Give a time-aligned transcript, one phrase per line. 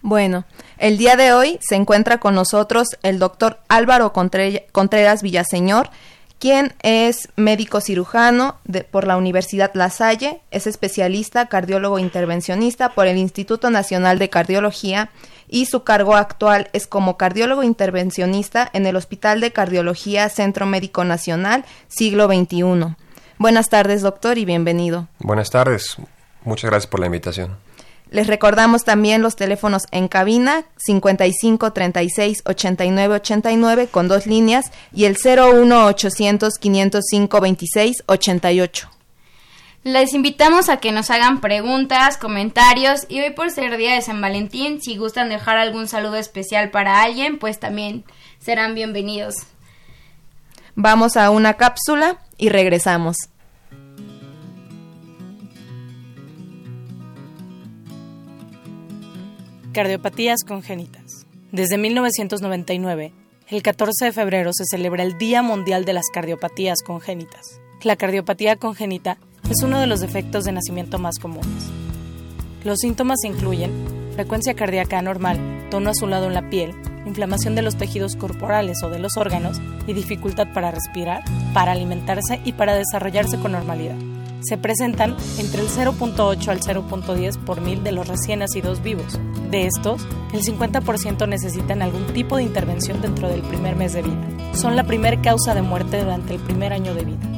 [0.00, 0.44] Bueno,
[0.78, 5.90] el día de hoy se encuentra con nosotros el doctor Álvaro Contreras Villaseñor,
[6.38, 8.58] quien es médico cirujano
[8.90, 15.10] por la Universidad La Salle, es especialista cardiólogo intervencionista por el Instituto Nacional de Cardiología
[15.48, 21.04] y su cargo actual es como cardiólogo intervencionista en el Hospital de Cardiología Centro Médico
[21.04, 22.96] Nacional Siglo XXI.
[23.38, 25.08] Buenas tardes, doctor, y bienvenido.
[25.20, 25.96] Buenas tardes.
[26.44, 27.56] Muchas gracias por la invitación.
[28.10, 35.04] Les recordamos también los teléfonos en cabina 55 36 89 89 con dos líneas y
[35.04, 38.97] el 01 800 505 26 88.
[39.84, 44.20] Les invitamos a que nos hagan preguntas, comentarios y hoy por ser día de San
[44.20, 48.04] Valentín, si gustan dejar algún saludo especial para alguien, pues también
[48.40, 49.34] serán bienvenidos.
[50.74, 53.16] Vamos a una cápsula y regresamos.
[59.72, 61.26] Cardiopatías congénitas.
[61.52, 63.12] Desde 1999,
[63.46, 67.60] el 14 de febrero se celebra el Día Mundial de las Cardiopatías Congénitas.
[67.82, 69.18] La cardiopatía congénita
[69.50, 71.70] es uno de los defectos de nacimiento más comunes.
[72.64, 73.72] Los síntomas incluyen
[74.14, 75.38] frecuencia cardíaca anormal,
[75.70, 76.74] tono azulado en la piel,
[77.06, 81.22] inflamación de los tejidos corporales o de los órganos y dificultad para respirar,
[81.54, 83.96] para alimentarse y para desarrollarse con normalidad.
[84.40, 89.18] Se presentan entre el 0.8 al 0.10 por mil de los recién nacidos vivos.
[89.50, 94.28] De estos, el 50% necesitan algún tipo de intervención dentro del primer mes de vida.
[94.54, 97.37] Son la primera causa de muerte durante el primer año de vida.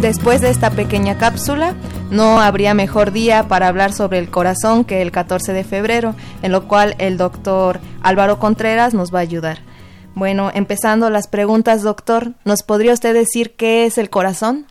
[0.00, 1.74] Después de esta pequeña cápsula,
[2.10, 6.52] no habría mejor día para hablar sobre el corazón que el 14 de febrero, en
[6.52, 9.58] lo cual el doctor Álvaro Contreras nos va a ayudar.
[10.14, 14.66] Bueno, empezando las preguntas, doctor, ¿nos podría usted decir qué es el corazón?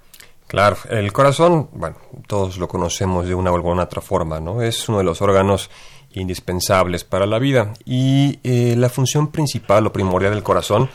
[0.47, 4.61] Claro, el corazón, bueno, todos lo conocemos de una u otra forma, ¿no?
[4.61, 5.69] Es uno de los órganos
[6.13, 10.89] indispensables para la vida y eh, la función principal o primordial del corazón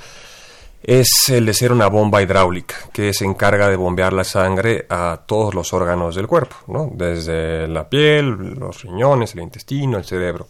[0.83, 5.23] es el de ser una bomba hidráulica que se encarga de bombear la sangre a
[5.27, 6.91] todos los órganos del cuerpo, ¿no?
[6.93, 10.49] desde la piel, los riñones, el intestino, el cerebro.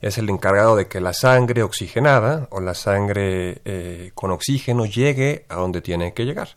[0.00, 5.46] Es el encargado de que la sangre oxigenada o la sangre eh, con oxígeno llegue
[5.48, 6.48] a donde tiene que llegar.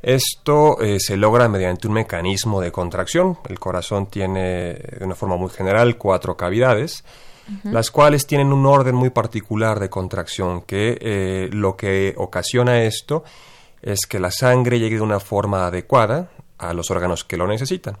[0.00, 3.38] Esto eh, se logra mediante un mecanismo de contracción.
[3.48, 7.04] El corazón tiene, de una forma muy general, cuatro cavidades
[7.64, 13.24] las cuales tienen un orden muy particular de contracción, que eh, lo que ocasiona esto
[13.82, 17.98] es que la sangre llegue de una forma adecuada a los órganos que lo necesitan.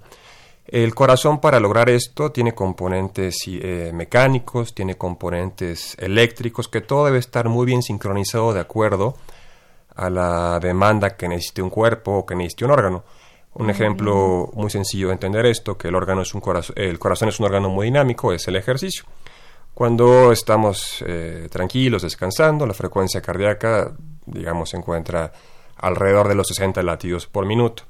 [0.64, 7.18] El corazón para lograr esto tiene componentes eh, mecánicos, tiene componentes eléctricos, que todo debe
[7.18, 9.16] estar muy bien sincronizado de acuerdo
[9.94, 13.04] a la demanda que necesite un cuerpo o que necesite un órgano.
[13.54, 16.42] Un ejemplo muy sencillo de entender esto, que el, órgano es un
[16.74, 19.04] el corazón es un órgano muy dinámico, es el ejercicio.
[19.74, 23.92] Cuando estamos eh, tranquilos, descansando, la frecuencia cardíaca,
[24.26, 25.32] digamos, se encuentra
[25.78, 27.84] alrededor de los 60 latidos por minuto.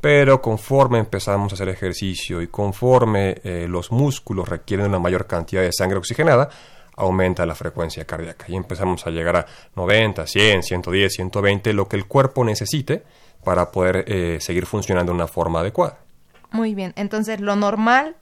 [0.00, 5.62] Pero conforme empezamos a hacer ejercicio y conforme eh, los músculos requieren una mayor cantidad
[5.62, 6.48] de sangre oxigenada,
[6.96, 9.46] aumenta la frecuencia cardíaca y empezamos a llegar a
[9.76, 13.02] 90, 100, 110, 120, lo que el cuerpo necesite
[13.44, 15.98] para poder eh, seguir funcionando de una forma adecuada.
[16.50, 18.16] Muy bien, entonces lo normal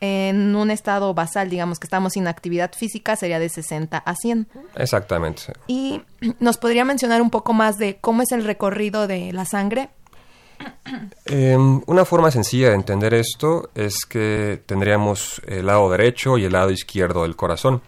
[0.00, 4.48] en un estado basal, digamos que estamos sin actividad física, sería de 60 a 100.
[4.76, 5.52] Exactamente.
[5.66, 6.02] ¿Y
[6.40, 9.90] nos podría mencionar un poco más de cómo es el recorrido de la sangre?
[11.24, 16.52] Em, una forma sencilla de entender esto es que tendríamos el lado derecho y el
[16.52, 17.82] lado izquierdo del corazón.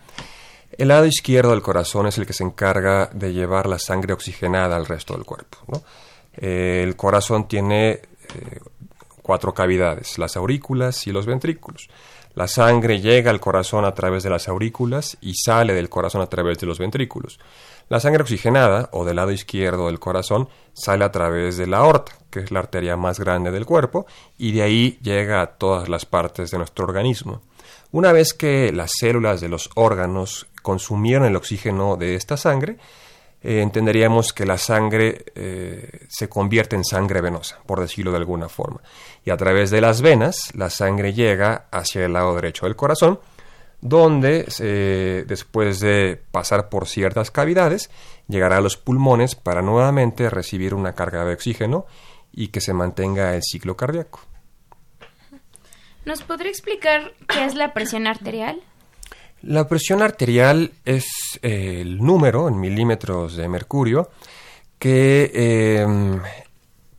[0.78, 4.76] El lado izquierdo del corazón es el que se encarga de llevar la sangre oxigenada
[4.76, 5.58] al resto del cuerpo.
[6.34, 8.00] el corazón tiene eh,
[9.22, 11.88] cuatro cavidades, las aurículas y los ventrículos.
[12.34, 16.26] La sangre llega al corazón a través de las aurículas y sale del corazón a
[16.26, 17.38] través de los ventrículos.
[17.90, 22.12] La sangre oxigenada, o del lado izquierdo del corazón, sale a través de la aorta,
[22.30, 24.06] que es la arteria más grande del cuerpo,
[24.38, 27.42] y de ahí llega a todas las partes de nuestro organismo.
[27.90, 32.78] Una vez que las células de los órganos consumieron el oxígeno de esta sangre,
[33.42, 38.48] eh, entenderíamos que la sangre eh, se convierte en sangre venosa, por decirlo de alguna
[38.48, 38.80] forma.
[39.24, 43.20] Y a través de las venas, la sangre llega hacia el lado derecho del corazón,
[43.80, 44.44] donde
[45.26, 47.90] después de pasar por ciertas cavidades,
[48.28, 51.86] llegará a los pulmones para nuevamente recibir una carga de oxígeno
[52.32, 54.20] y que se mantenga el ciclo cardíaco.
[56.04, 58.60] ¿Nos podría explicar qué es la presión arterial?
[59.42, 61.06] La presión arterial es
[61.42, 64.10] eh, el número en milímetros de mercurio
[64.78, 66.20] que em,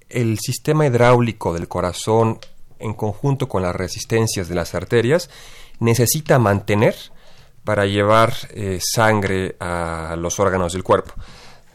[0.10, 2.40] el sistema hidráulico del corazón
[2.80, 5.30] en conjunto con las resistencias de las arterias
[5.80, 6.96] necesita mantener
[7.64, 11.14] para llevar eh, sangre a los órganos del cuerpo.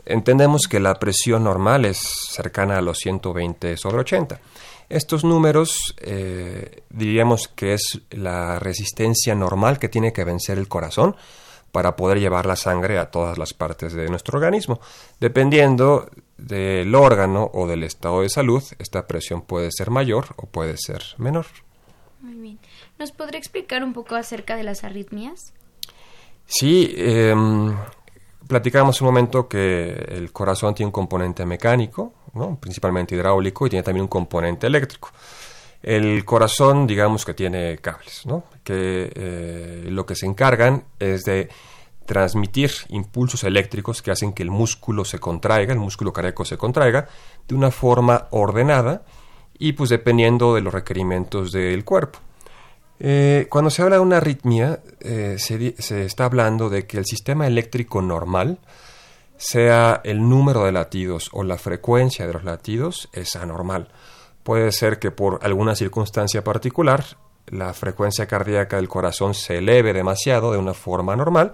[0.04, 1.98] Entendemos que la presión normal es
[2.30, 4.40] cercana a los 120 sobre 80.
[4.88, 11.14] Estos números eh, diríamos que es la resistencia normal que tiene que vencer el corazón
[11.72, 14.80] para poder llevar la sangre a todas las partes de nuestro organismo.
[15.20, 20.76] Dependiendo del órgano o del estado de salud, esta presión puede ser mayor o puede
[20.78, 21.46] ser menor.
[22.20, 22.58] Muy bien.
[22.98, 25.52] ¿Nos podría explicar un poco acerca de las arritmias?
[26.46, 27.34] Sí, eh,
[28.48, 32.12] platicábamos un momento que el corazón tiene un componente mecánico,
[32.58, 35.10] principalmente hidráulico, y tiene también un componente eléctrico.
[35.82, 38.24] El corazón, digamos que tiene cables,
[38.64, 41.48] que eh, lo que se encargan es de
[42.04, 47.06] transmitir impulsos eléctricos que hacen que el músculo se contraiga, el músculo cardíaco se contraiga
[47.46, 49.04] de una forma ordenada
[49.58, 52.18] y pues dependiendo de los requerimientos del cuerpo.
[53.00, 57.46] Eh, cuando se habla de una arritmia, eh, se, está hablando de que el sistema
[57.46, 58.58] eléctrico normal,
[59.36, 63.88] sea el número de latidos o la frecuencia de los latidos, es anormal.
[64.42, 67.04] Puede ser que por alguna circunstancia particular
[67.46, 71.52] la frecuencia cardíaca del corazón se eleve demasiado de una forma normal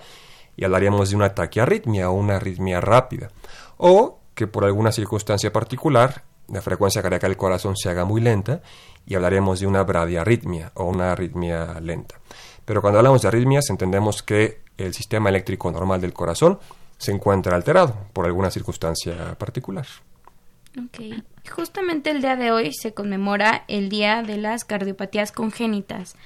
[0.57, 3.31] y hablaríamos de una taquiarritmia o una arritmia rápida.
[3.77, 8.63] O que por alguna circunstancia particular la frecuencia cardíaca del corazón se haga muy lenta
[9.07, 12.17] y hablaremos de una bradiarritmia o una arritmia lenta.
[12.65, 16.59] Pero cuando hablamos de arritmias entendemos que el sistema eléctrico normal del corazón
[16.99, 19.87] se encuentra alterado por alguna circunstancia particular.
[20.79, 21.23] Ok.
[21.51, 26.17] Justamente el día de hoy se conmemora el Día de las Cardiopatías Congénitas.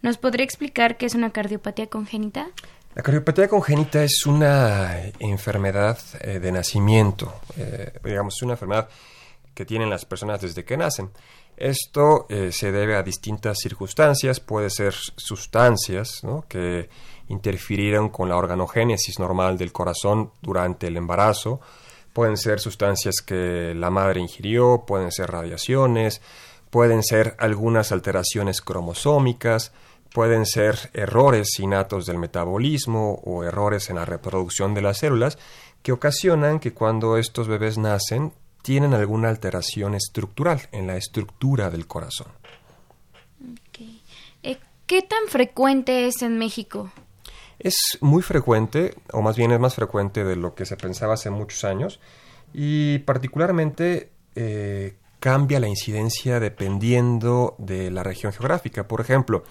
[0.00, 2.48] ¿Nos podría explicar qué es una cardiopatía congénita?
[2.94, 8.88] La cardiopatía congénita es una enfermedad eh, de nacimiento, eh, digamos, una enfermedad
[9.54, 11.10] que tienen las personas desde que nacen.
[11.58, 16.88] Esto eh, se debe a distintas circunstancias, puede ser sustancias que
[17.28, 21.60] interfirieron con la organogénesis normal del corazón durante el embarazo,
[22.12, 26.22] pueden ser sustancias que la madre ingirió, pueden ser radiaciones,
[26.70, 29.72] pueden ser algunas alteraciones cromosómicas,
[30.14, 35.38] pueden ser errores innatos del metabolismo o errores en la reproducción de las células
[35.82, 38.32] que ocasionan que cuando estos bebés nacen
[38.68, 42.26] tienen alguna alteración estructural en la estructura del corazón.
[44.42, 46.92] Eh, ¿Qué tan frecuente es en México?
[47.58, 51.30] Es muy frecuente, o más bien es más frecuente de lo que se pensaba hace
[51.30, 51.98] muchos años,
[52.52, 58.86] y particularmente eh, cambia la incidencia dependiendo de la región geográfica.
[58.86, 59.44] Por ejemplo,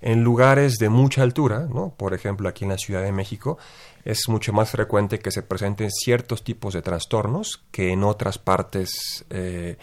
[0.00, 1.94] en lugares de mucha altura, ¿no?
[1.96, 3.58] por ejemplo aquí en la Ciudad de México,
[4.04, 9.24] es mucho más frecuente que se presenten ciertos tipos de trastornos que en otras partes
[9.30, 9.76] eh,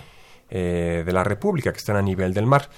[0.50, 2.70] eh, de la República que están a nivel del mar.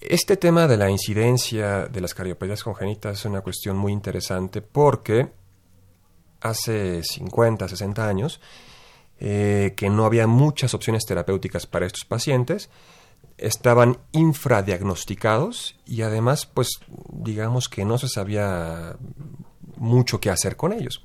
[0.00, 5.28] Este tema de la incidencia de las cardiopatías congénitas es una cuestión muy interesante porque
[6.40, 8.40] hace 50, 60 años
[9.18, 12.68] eh, que no había muchas opciones terapéuticas para estos pacientes,
[13.38, 18.96] estaban infradiagnosticados y además pues digamos que no se sabía
[19.76, 21.04] mucho que hacer con ellos.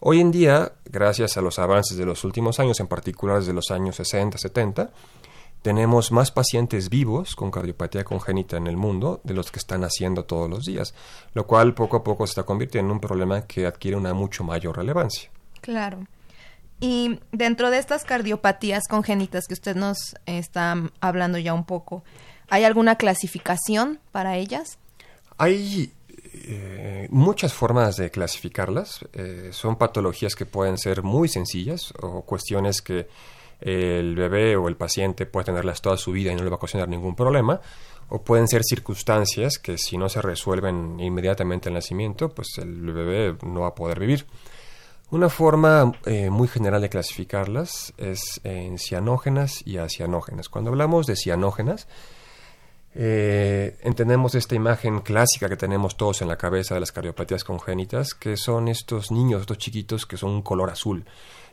[0.00, 3.70] Hoy en día, gracias a los avances de los últimos años, en particular desde los
[3.70, 4.90] años 60, 70,
[5.62, 10.24] tenemos más pacientes vivos con cardiopatía congénita en el mundo de los que están haciendo
[10.24, 10.94] todos los días,
[11.34, 14.44] lo cual poco a poco se está convirtiendo en un problema que adquiere una mucho
[14.44, 15.30] mayor relevancia.
[15.60, 16.06] Claro.
[16.80, 22.04] Y dentro de estas cardiopatías congénitas que usted nos está hablando ya un poco,
[22.48, 24.78] ¿hay alguna clasificación para ellas?
[25.38, 25.92] Hay
[26.34, 29.00] eh, muchas formas de clasificarlas.
[29.14, 33.08] Eh, son patologías que pueden ser muy sencillas o cuestiones que
[33.60, 36.58] el bebé o el paciente puede tenerlas toda su vida y no le va a
[36.58, 37.60] ocasionar ningún problema.
[38.08, 43.36] O pueden ser circunstancias que si no se resuelven inmediatamente al nacimiento, pues el bebé
[43.42, 44.26] no va a poder vivir.
[45.10, 50.48] Una forma eh, muy general de clasificarlas es en cianógenas y acianógenas.
[50.48, 51.86] Cuando hablamos de cianógenas,
[52.98, 58.14] eh, entendemos esta imagen clásica que tenemos todos en la cabeza de las cardiopatías congénitas,
[58.14, 61.04] que son estos niños, estos chiquitos que son un color azul,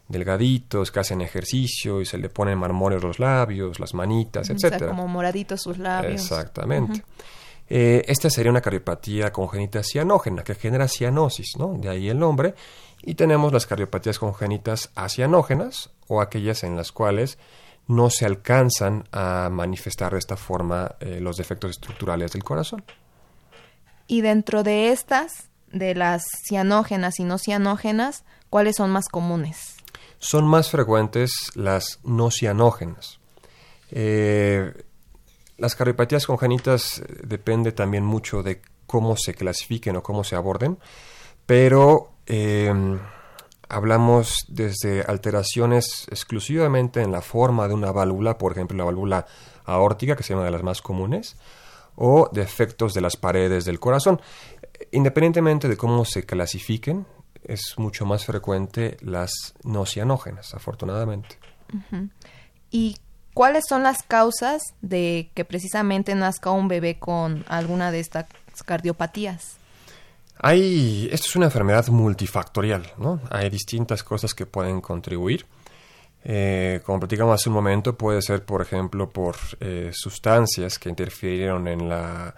[0.07, 4.87] delgaditos, que hacen ejercicio y se le ponen marmóreos los labios, las manitas, etcétera.
[4.87, 6.21] como moraditos sus labios.
[6.21, 7.03] Exactamente.
[7.69, 11.77] Eh, esta sería una cardiopatía congénita cianógena, que genera cianosis, ¿no?
[11.77, 12.55] De ahí el nombre.
[13.03, 17.37] Y tenemos las cardiopatías congénitas acianógenas, o aquellas en las cuales
[17.87, 22.83] no se alcanzan a manifestar de esta forma eh, los defectos estructurales del corazón.
[24.07, 29.75] Y dentro de estas, de las cianógenas y no cianógenas, ¿cuáles son más comunes?
[30.19, 33.19] Son más frecuentes las no cianógenas.
[33.91, 34.71] Eh,
[35.57, 40.77] las cardiopatías congénitas eh, depende también mucho de cómo se clasifiquen o cómo se aborden,
[41.45, 42.99] pero em,
[43.69, 49.25] hablamos desde alteraciones exclusivamente en la forma de una válvula, por ejemplo la válvula
[49.65, 51.35] aórtica, que es una de las más comunes,
[51.95, 54.21] o defectos de las paredes del corazón.
[54.91, 57.05] Independientemente de cómo se clasifiquen,
[57.43, 61.37] es mucho más frecuente las no cianógenas, afortunadamente.
[62.71, 62.95] ¿Y
[63.33, 68.27] ¿Cuáles son las causas de que precisamente nazca un bebé con alguna de estas
[68.63, 69.57] cardiopatías?
[70.37, 73.21] Hay, esto es una enfermedad multifactorial, ¿no?
[73.29, 75.45] Hay distintas cosas que pueden contribuir.
[76.23, 81.67] Eh, como platicamos hace un momento, puede ser, por ejemplo, por eh, sustancias que interfirieron
[81.67, 82.33] en la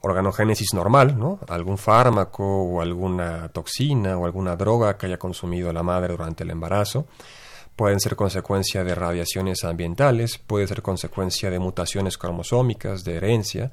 [0.00, 1.40] organogénesis normal, ¿no?
[1.48, 6.50] Algún fármaco o alguna toxina o alguna droga que haya consumido la madre durante el
[6.50, 7.06] embarazo
[7.76, 13.72] pueden ser consecuencia de radiaciones ambientales, puede ser consecuencia de mutaciones cromosómicas, de herencia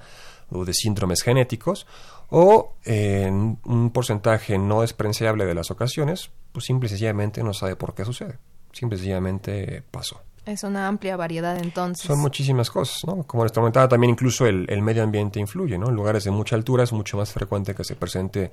[0.50, 1.86] o de síndromes genéticos,
[2.32, 7.76] o en un porcentaje no despreciable de las ocasiones, pues simple y sencillamente no sabe
[7.76, 8.40] por qué sucede.
[8.72, 10.22] Simple y sencillamente pasó.
[10.46, 12.08] Es una amplia variedad entonces.
[12.08, 13.24] Son muchísimas cosas, ¿no?
[13.24, 15.90] Como les comentaba, también incluso el, el medio ambiente influye, ¿no?
[15.90, 18.52] En lugares de mucha altura es mucho más frecuente que se presente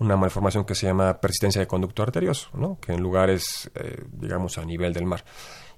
[0.00, 2.78] una malformación que se llama persistencia de conducto arterioso, ¿no?
[2.80, 5.24] que en lugares, eh, digamos, a nivel del mar.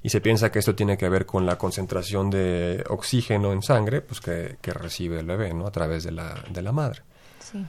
[0.00, 4.00] Y se piensa que esto tiene que ver con la concentración de oxígeno en sangre
[4.00, 5.66] pues que, recibe el bebé ¿no?
[5.66, 7.02] a través de la, de la madre.
[7.52, 7.64] Sí.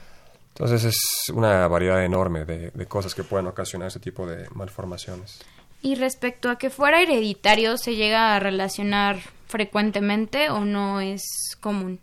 [0.50, 5.40] Entonces es una variedad enorme de, de cosas que pueden ocasionar ese tipo de malformaciones.
[5.82, 11.24] Y respecto a que fuera hereditario, ¿se llega a relacionar frecuentemente o no es
[11.60, 12.00] común?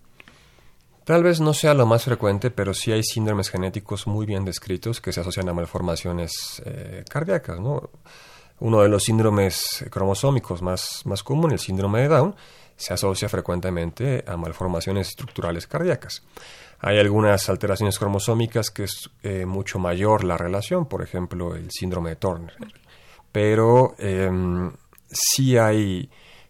[1.04, 5.00] Tal vez no sea lo más frecuente, pero sí hay síndromes genéticos muy bien descritos
[5.00, 7.58] que se asocian a malformaciones eh, cardíacas.
[7.58, 7.90] ¿no?
[8.60, 12.37] Uno de los síndromes cromosómicos más, más común, el síndrome de Down,
[12.76, 16.22] se asocia frecuentemente a malformaciones estructurales cardíacas.
[16.80, 22.10] Hay algunas alteraciones cromosómicas que es eh, mucho mayor la relación, por ejemplo, el síndrome
[22.10, 22.54] de Turner.
[23.32, 24.72] Pero em,
[25.10, 26.08] sí hay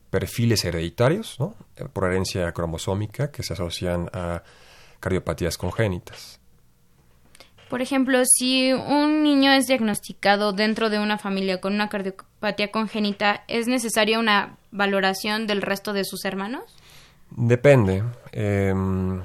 [0.09, 1.55] perfiles hereditarios, ¿no?
[1.93, 4.43] por herencia cromosómica, que se asocian a
[5.01, 6.41] cardiopatías congénitas.
[7.69, 13.45] Por ejemplo, si un niño es diagnosticado dentro de una familia con una cardiopatía congénita,
[13.47, 16.65] ¿es necesaria una valoración del resto de sus hermanos?
[17.31, 18.03] Depende.
[18.33, 19.23] Em,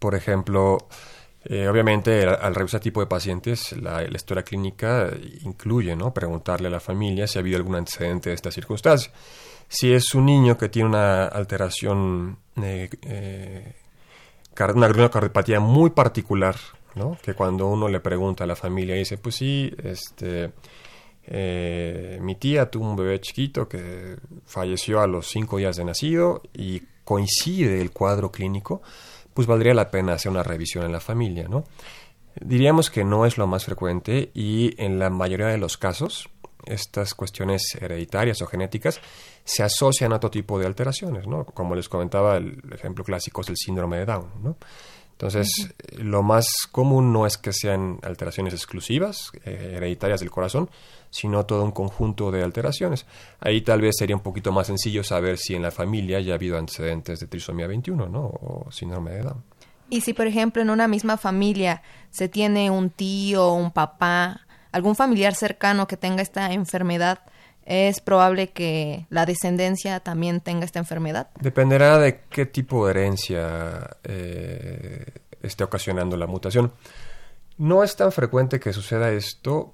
[0.00, 0.88] por ejemplo,
[1.44, 5.10] eh, obviamente al, revisar tipo de pacientes, la, la, historia clínica
[5.42, 6.12] incluye ¿no?
[6.12, 9.12] preguntarle a la familia si ha habido algún antecedente de esta circunstancia.
[9.68, 13.74] Si es un niño que tiene una alteración, eh, eh,
[14.74, 16.56] una cardiopatía muy particular,
[16.96, 17.16] ¿no?
[17.22, 20.50] que cuando uno le pregunta a la familia dice, pues sí, este,
[21.32, 24.16] eh, mi tía tuvo un bebé chiquito que
[24.46, 28.82] falleció a los cinco días de nacido y coincide el cuadro clínico,
[29.34, 31.64] pues valdría la pena hacer una revisión en la familia, ¿no?
[32.40, 36.28] Diríamos que no es lo más frecuente y en la mayoría de los casos
[36.66, 39.00] estas cuestiones hereditarias o genéticas
[39.44, 41.44] se asocian a otro tipo de alteraciones, ¿no?
[41.44, 44.56] Como les comentaba, el ejemplo clásico es el síndrome de Down, ¿no?
[45.12, 50.70] Entonces, lo más común no es que sean alteraciones exclusivas, eh, hereditarias del corazón,
[51.10, 53.06] sino todo un conjunto de alteraciones.
[53.40, 56.36] Ahí tal vez sería un poquito más sencillo saber si en la familia ya ha
[56.36, 58.26] habido antecedentes de trisomía 21, ¿no?
[58.26, 59.44] O síndrome de Down.
[59.90, 64.94] Y si, por ejemplo, en una misma familia se tiene un tío, un papá, algún
[64.94, 67.20] familiar cercano que tenga esta enfermedad,
[67.64, 71.28] ¿es probable que la descendencia también tenga esta enfermedad?
[71.40, 75.06] Dependerá de qué tipo de herencia eh,
[75.42, 76.72] esté ocasionando la mutación.
[77.58, 79.72] No es tan frecuente que suceda esto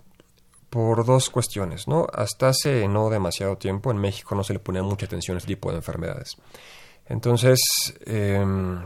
[0.77, 2.07] por dos cuestiones, ¿no?
[2.13, 5.55] Hasta hace no demasiado tiempo en México no se le ponía mucha atención a este
[5.55, 6.37] tipo de enfermedades.
[7.07, 7.59] Entonces,
[8.05, 8.85] em,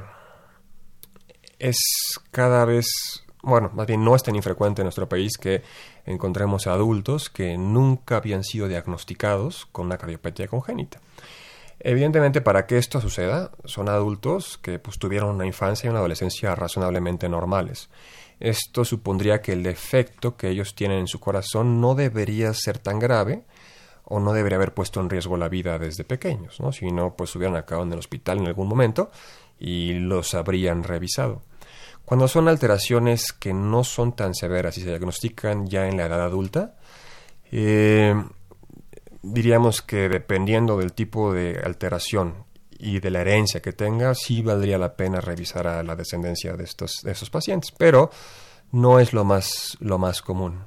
[1.58, 1.80] es
[2.30, 2.86] cada vez
[3.42, 5.64] bueno, más bien no es tan infrecuente en nuestro país que
[6.06, 11.00] encontremos adultos que nunca habían sido diagnosticados con una cardiopatía congénita.
[11.80, 16.54] Evidentemente, para que esto suceda, son adultos que pues, tuvieron una infancia y una adolescencia
[16.54, 17.88] razonablemente normales.
[18.40, 22.98] Esto supondría que el defecto que ellos tienen en su corazón no debería ser tan
[22.98, 23.44] grave
[24.04, 26.72] o no debería haber puesto en riesgo la vida desde pequeños, ¿no?
[26.72, 29.10] si no, pues hubieran acabado en el hospital en algún momento
[29.58, 31.42] y los habrían revisado.
[32.04, 36.22] Cuando son alteraciones que no son tan severas y se diagnostican ya en la edad
[36.22, 36.74] adulta,
[37.52, 38.14] eh,
[39.22, 42.49] diríamos que dependiendo del tipo de alteración
[42.80, 46.64] y de la herencia que tenga, sí valdría la pena revisar a la descendencia de
[46.64, 48.10] estos, de esos pacientes, pero
[48.72, 50.64] no es lo más, lo más común.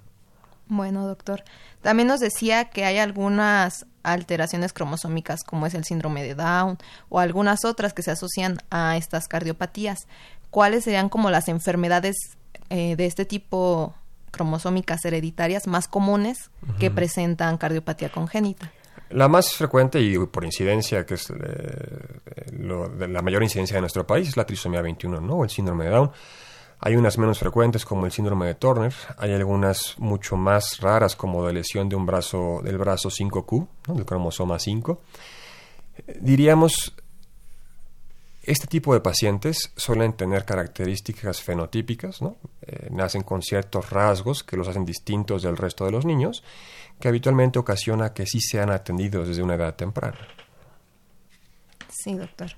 [0.67, 1.43] Bueno, doctor.
[1.81, 6.77] También nos decía que hay algunas alteraciones cromosómicas como es el síndrome de Down
[7.09, 10.07] o algunas otras que se asocian a estas cardiopatías
[10.49, 12.15] cuáles serían como las enfermedades
[12.69, 13.95] eh, de este tipo
[14.31, 18.71] cromosómicas hereditarias más comunes que presentan cardiopatía congénita.
[19.13, 24.29] La más frecuente y por incidencia, que es eh, la mayor incidencia de nuestro país,
[24.29, 25.43] es la trisomía 21, ¿no?
[25.43, 26.11] El síndrome de Down.
[26.79, 31.45] Hay unas menos frecuentes como el síndrome de Turner, hay algunas mucho más raras como
[31.45, 34.99] de lesión de un brazo del brazo 5Q, del cromosoma 5.
[36.19, 36.95] Diríamos
[38.43, 42.35] este tipo de pacientes suelen tener características fenotípicas, ¿no?
[42.61, 46.43] Eh, nacen con ciertos rasgos que los hacen distintos del resto de los niños,
[46.99, 50.17] que habitualmente ocasiona que sí sean atendidos desde una edad temprana.
[51.89, 52.51] Sí, doctor.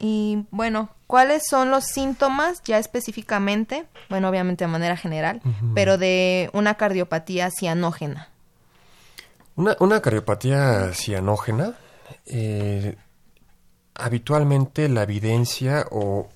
[0.00, 3.84] Y bueno, ¿cuáles son los síntomas ya específicamente?
[4.08, 5.42] Bueno, obviamente de manera general,
[5.74, 8.28] pero de una cardiopatía cianógena.
[9.56, 11.74] Una, una cardiopatía cianógena
[12.26, 12.96] eh,
[13.98, 16.28] habitualmente la evidencia o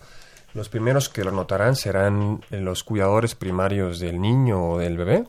[0.55, 5.25] los primeros que lo notarán serán los cuidadores primarios del niño o del bebé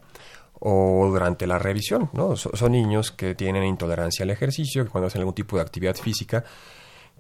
[0.60, 2.36] o durante la revisión, ¿no?
[2.36, 6.44] son niños que tienen intolerancia al ejercicio, que cuando hacen algún tipo de actividad física,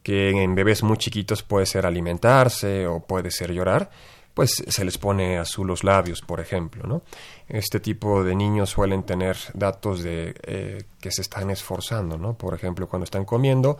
[0.01, 3.89] que en bebés muy chiquitos puede ser alimentarse o puede ser llorar,
[4.33, 7.03] pues se les pone azul los labios, por ejemplo, ¿no?
[7.47, 12.33] Este tipo de niños suelen tener datos de eh, que se están esforzando, ¿no?
[12.35, 13.77] Por ejemplo, cuando están comiendo,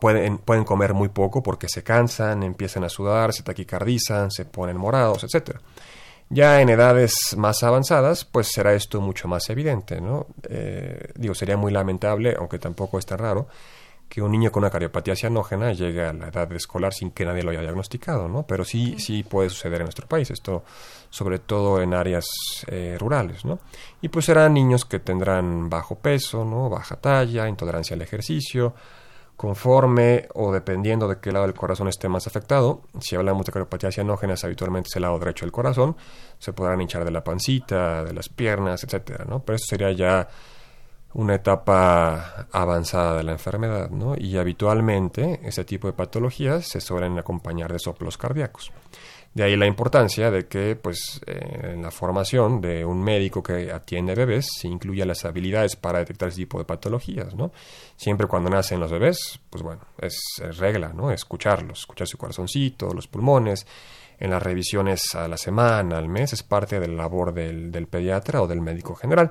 [0.00, 4.76] pueden, pueden comer muy poco porque se cansan, empiezan a sudar, se taquicardizan, se ponen
[4.76, 5.58] morados, etc.
[6.30, 10.26] Ya en edades más avanzadas, pues será esto mucho más evidente, ¿no?
[10.48, 13.48] Eh, digo, sería muy lamentable, aunque tampoco es tan raro,
[14.08, 17.42] que un niño con una cariopatía cianógena llegue a la edad escolar sin que nadie
[17.42, 18.46] lo haya diagnosticado, ¿no?
[18.46, 20.64] Pero sí, sí puede suceder en nuestro país, esto
[21.10, 22.26] sobre todo en áreas
[22.66, 23.58] eh, rurales, ¿no?
[24.00, 26.68] Y pues serán niños que tendrán bajo peso, ¿no?
[26.68, 28.74] Baja talla, intolerancia al ejercicio,
[29.38, 32.82] conforme o dependiendo de qué lado del corazón esté más afectado.
[33.00, 35.96] Si hablamos de cardiopatía cianógenas, habitualmente es el lado derecho del corazón.
[36.40, 39.38] Se podrán hinchar de la pancita, de las piernas, etcétera, ¿no?
[39.38, 40.28] Pero eso sería ya
[41.14, 44.16] una etapa avanzada de la enfermedad, ¿no?
[44.18, 48.72] Y habitualmente ese tipo de patologías se suelen acompañar de soplos cardíacos.
[49.38, 53.70] De ahí la importancia de que, pues, eh, en la formación de un médico que
[53.70, 57.52] atiende bebés se incluya las habilidades para detectar ese tipo de patologías, ¿no?
[57.94, 60.20] Siempre cuando nacen los bebés, pues bueno, es,
[60.58, 61.12] regla, ¿no?
[61.12, 63.64] Escucharlos, escuchar su corazoncito, los pulmones,
[64.18, 67.86] en las revisiones a la semana, al mes, es parte de la labor del, del
[67.86, 69.30] pediatra o del médico general.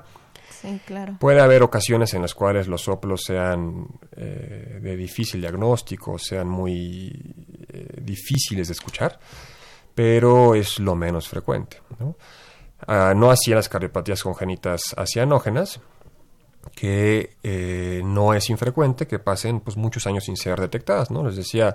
[0.50, 1.18] Sí, claro.
[1.20, 7.12] Puede haber ocasiones en las cuales los soplos sean eh, de difícil diagnóstico, sean muy
[7.68, 9.20] eh, difíciles de escuchar
[9.98, 11.82] pero es lo menos frecuente.
[11.98, 12.14] No,
[12.86, 15.80] ah, no así en las cardiopatías congénitas acianógenas,
[16.76, 21.10] que eh, no es infrecuente que pasen pues, muchos años sin ser detectadas.
[21.10, 21.24] ¿no?
[21.24, 21.74] Les decía,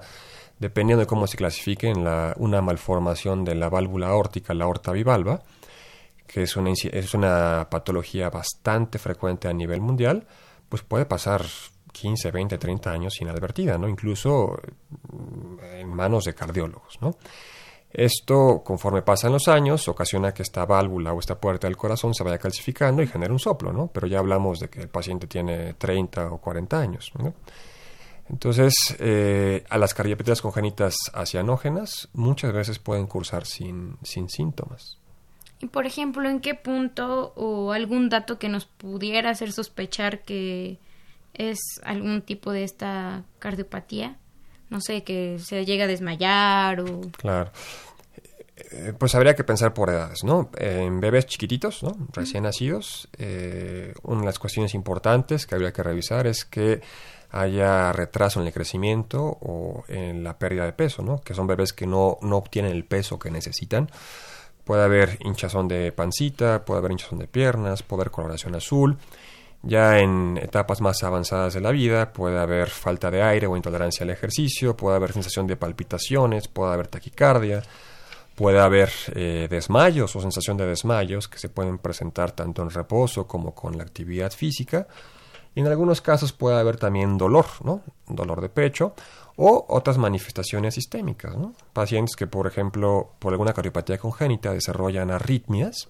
[0.58, 4.94] dependiendo de cómo se clasifique en la, una malformación de la válvula aórtica, la aorta
[4.94, 5.44] bivalva,
[6.26, 10.26] que es una, es una patología bastante frecuente a nivel mundial,
[10.70, 11.44] pues puede pasar
[11.92, 13.90] 15, 20, 30 años inadvertida, ¿no?
[13.90, 14.58] incluso
[15.74, 17.02] en manos de cardiólogos.
[17.02, 17.18] ¿no?
[17.94, 22.24] Esto, conforme pasan los años, ocasiona que esta válvula o esta puerta del corazón se
[22.24, 23.88] vaya calcificando y genere un soplo, ¿no?
[23.88, 27.36] Pero ya hablamos de que el paciente tiene 30 o 40 años, ¿no?
[28.30, 34.98] Entonces, eh, a las cardiopatías congénitas acianógenas muchas veces pueden cursar sin, sin síntomas.
[35.60, 40.80] Y por ejemplo, ¿en qué punto o algún dato que nos pudiera hacer sospechar que
[41.36, 44.18] es algún tipo de esta cardiopatía?
[44.74, 47.02] No sé, que se llega a desmayar o...
[47.16, 47.52] Claro.
[48.72, 50.50] Eh, pues habría que pensar por edades, ¿no?
[50.58, 51.96] En bebés chiquititos, ¿no?
[52.12, 56.82] Recién nacidos, eh, una de las cuestiones importantes que habría que revisar es que
[57.30, 61.22] haya retraso en el crecimiento o en la pérdida de peso, ¿no?
[61.22, 63.92] Que son bebés que no, no obtienen el peso que necesitan.
[64.64, 68.98] Puede haber hinchazón de pancita, puede haber hinchazón de piernas, puede haber coloración azul.
[69.66, 74.04] Ya en etapas más avanzadas de la vida puede haber falta de aire o intolerancia
[74.04, 77.64] al ejercicio, puede haber sensación de palpitaciones, puede haber taquicardia,
[78.36, 83.26] puede haber eh, desmayos o sensación de desmayos que se pueden presentar tanto en reposo
[83.26, 84.86] como con la actividad física.
[85.56, 87.84] Y en algunos casos puede haber también dolor, ¿no?
[88.08, 88.94] Dolor de pecho
[89.36, 91.36] o otras manifestaciones sistémicas.
[91.72, 95.90] Pacientes que, por ejemplo, por alguna cardiopatía congénita desarrollan arritmias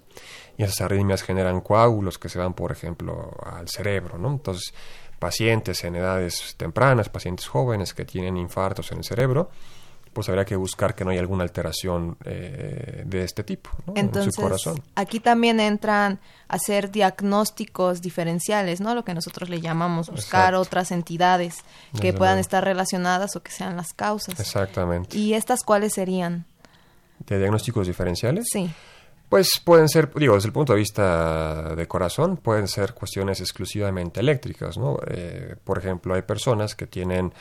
[0.58, 4.30] y esas arritmias generan coágulos que se van, por ejemplo, al cerebro, ¿no?
[4.30, 4.74] Entonces,
[5.20, 9.50] pacientes en edades tempranas, pacientes jóvenes que tienen infartos en el cerebro,
[10.14, 14.32] pues habría que buscar que no haya alguna alteración eh, de este tipo en su
[14.40, 14.82] corazón.
[14.96, 18.94] Aquí también entran a hacer diagnósticos diferenciales, ¿no?
[18.94, 21.64] Lo que nosotros le llamamos buscar otras entidades
[22.00, 24.40] que puedan estar relacionadas o que sean las causas.
[24.40, 25.18] Exactamente.
[25.18, 26.46] ¿Y estas cuáles serían?
[27.26, 28.46] ¿De diagnósticos diferenciales?
[28.52, 28.72] Sí.
[29.34, 34.20] Pues pueden ser, digo, desde el punto de vista de corazón, pueden ser cuestiones exclusivamente
[34.20, 35.00] eléctricas, ¿no?
[35.08, 37.34] Eh, por ejemplo, hay personas que tienen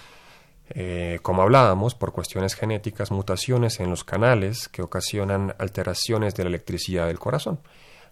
[0.71, 6.49] eh, como hablábamos, por cuestiones genéticas, mutaciones en los canales que ocasionan alteraciones de la
[6.49, 7.61] electricidad del corazón.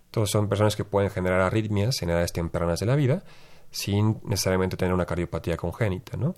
[0.04, 3.22] Entonces son personas que pueden generar arritmias en edades tempranas de la vida
[3.70, 6.34] sin necesariamente tener una cardiopatía congénita, ¿no?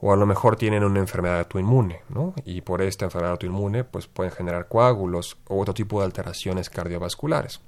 [0.00, 2.34] O a lo mejor tienen una enfermedad autoinmune, ¿no?
[2.44, 7.60] Y por esta enfermedad autoinmune pues pueden generar coágulos o otro tipo de alteraciones cardiovasculares.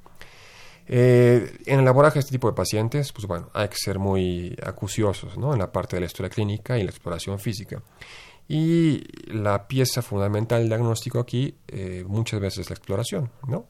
[0.89, 4.57] Eh, en el abordaje de este tipo de pacientes, pues bueno, hay que ser muy
[4.63, 5.53] acuciosos ¿no?
[5.53, 7.83] en la parte de la historia clínica y la exploración física.
[8.49, 9.03] Y
[9.33, 13.31] la pieza fundamental del diagnóstico aquí eh, muchas veces es la exploración.
[13.49, 13.67] ¿no?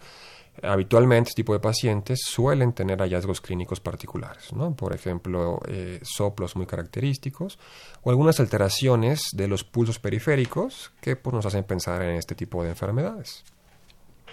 [0.62, 4.74] Habitualmente este tipo de pacientes suelen tener hallazgos clínicos particulares, ¿no?
[4.74, 7.58] por ejemplo, eh, soplos muy característicos
[8.02, 12.62] o algunas alteraciones de los pulsos periféricos que pues, nos hacen pensar en este tipo
[12.62, 13.44] de enfermedades.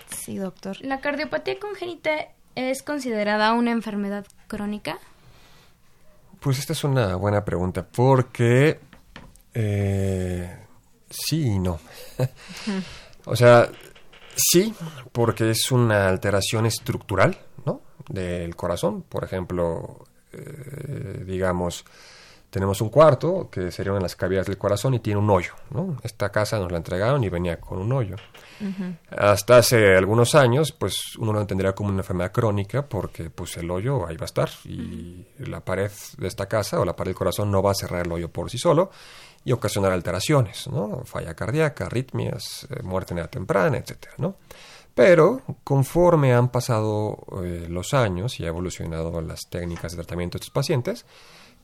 [0.10, 0.78] Sí, doctor.
[0.82, 2.12] La cardiopatía congénita
[2.56, 5.00] ¿Es considerada una enfermedad crónica?
[6.40, 8.80] Pues esta es una buena pregunta, porque
[9.54, 10.58] eh,
[11.10, 11.80] sí y no.
[13.26, 13.70] o sea,
[14.36, 14.74] sí,
[15.12, 17.82] porque es una alteración estructural, ¿no?
[18.10, 21.86] Del corazón, por ejemplo, eh, digamos,
[22.54, 25.54] tenemos un cuarto que sería una de las cavidades del corazón y tiene un hoyo,
[25.72, 25.98] ¿no?
[26.04, 28.16] Esta casa nos la entregaron y venía con un hoyo.
[29.10, 33.70] Hasta hace algunos años, pues uno lo entendería como una enfermedad crónica porque pues el
[33.72, 37.18] hoyo ahí va a estar y la pared de esta casa o la pared del
[37.18, 38.92] corazón no va a cerrar el hoyo por sí solo
[39.46, 41.04] y ocasionar alteraciones, ¿no?
[41.06, 43.84] Falla cardíaca, arritmias, eh, muerte en edad temprana,
[44.18, 44.38] ¿no?
[44.96, 50.42] Pero conforme han pasado eh, los años y ha evolucionado las técnicas de tratamiento de
[50.42, 51.06] estos pacientes,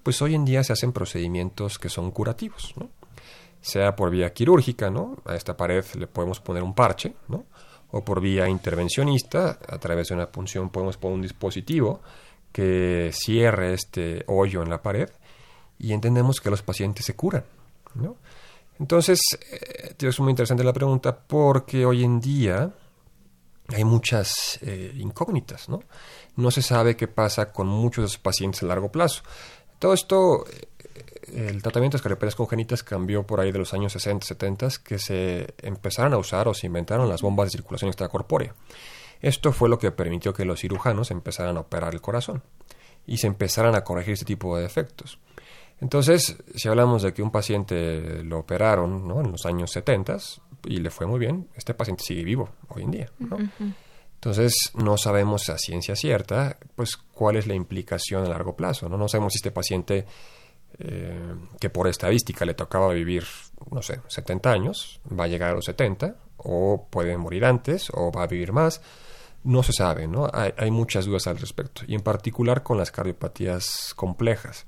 [0.04, 2.74] pues hoy en día se hacen procedimientos que son curativos,
[3.62, 5.18] sea por vía quirúrgica, ¿no?
[5.26, 7.14] A esta pared le podemos poner un parche.
[7.92, 12.02] O por vía intervencionista, a través de una punción podemos poner un dispositivo
[12.52, 15.10] que cierre este hoyo en la pared
[15.80, 17.46] y entendemos que los pacientes se curan,
[18.80, 19.20] Entonces,
[19.52, 22.72] eh, es muy interesante la pregunta porque hoy en día
[23.68, 25.84] hay muchas eh, incógnitas, ¿no?
[26.36, 29.24] No se sabe qué pasa con muchos de esos pacientes a largo plazo.
[29.80, 30.46] Todo esto
[31.34, 35.54] el tratamiento de escariopatías congénitas cambió por ahí de los años 60, 70, que se
[35.62, 38.56] empezaron a usar o se inventaron las bombas de circulación extracorpórea.
[39.22, 42.42] Esto fue lo que permitió que los cirujanos empezaran a operar el corazón
[43.06, 45.20] y se empezaran a corregir este tipo de defectos.
[45.82, 49.22] Entonces, si hablamos de que un paciente lo operaron ¿no?
[49.22, 50.18] en los años 70
[50.66, 53.12] y le fue muy bien, este paciente sigue vivo hoy en día.
[54.16, 58.90] Entonces, no sabemos a ciencia cierta pues, cuál es la implicación a largo plazo.
[58.90, 60.06] No, no sabemos si este paciente
[60.78, 63.26] eh, que por estadística le tocaba vivir,
[63.72, 68.12] no sé, 70 años, va a llegar a los 70, o puede morir antes, o
[68.12, 68.82] va a vivir más.
[69.44, 70.30] No se sabe, ¿no?
[70.32, 74.66] Hay, muchas dudas al respecto, y en particular con las cardiopatías complejas.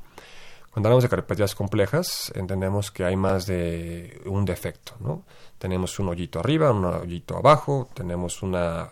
[0.72, 5.26] Cuando hablamos de cardiopatías complejas, entendemos que hay más de un defecto, ¿no?
[5.58, 8.90] Tenemos un hoyito arriba, un hoyito abajo, tenemos una,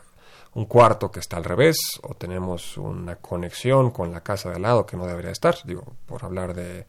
[0.56, 4.63] un cuarto que está al revés, o tenemos una conexión con la casa de al
[4.63, 6.86] lado que no debería estar, digo, por hablar de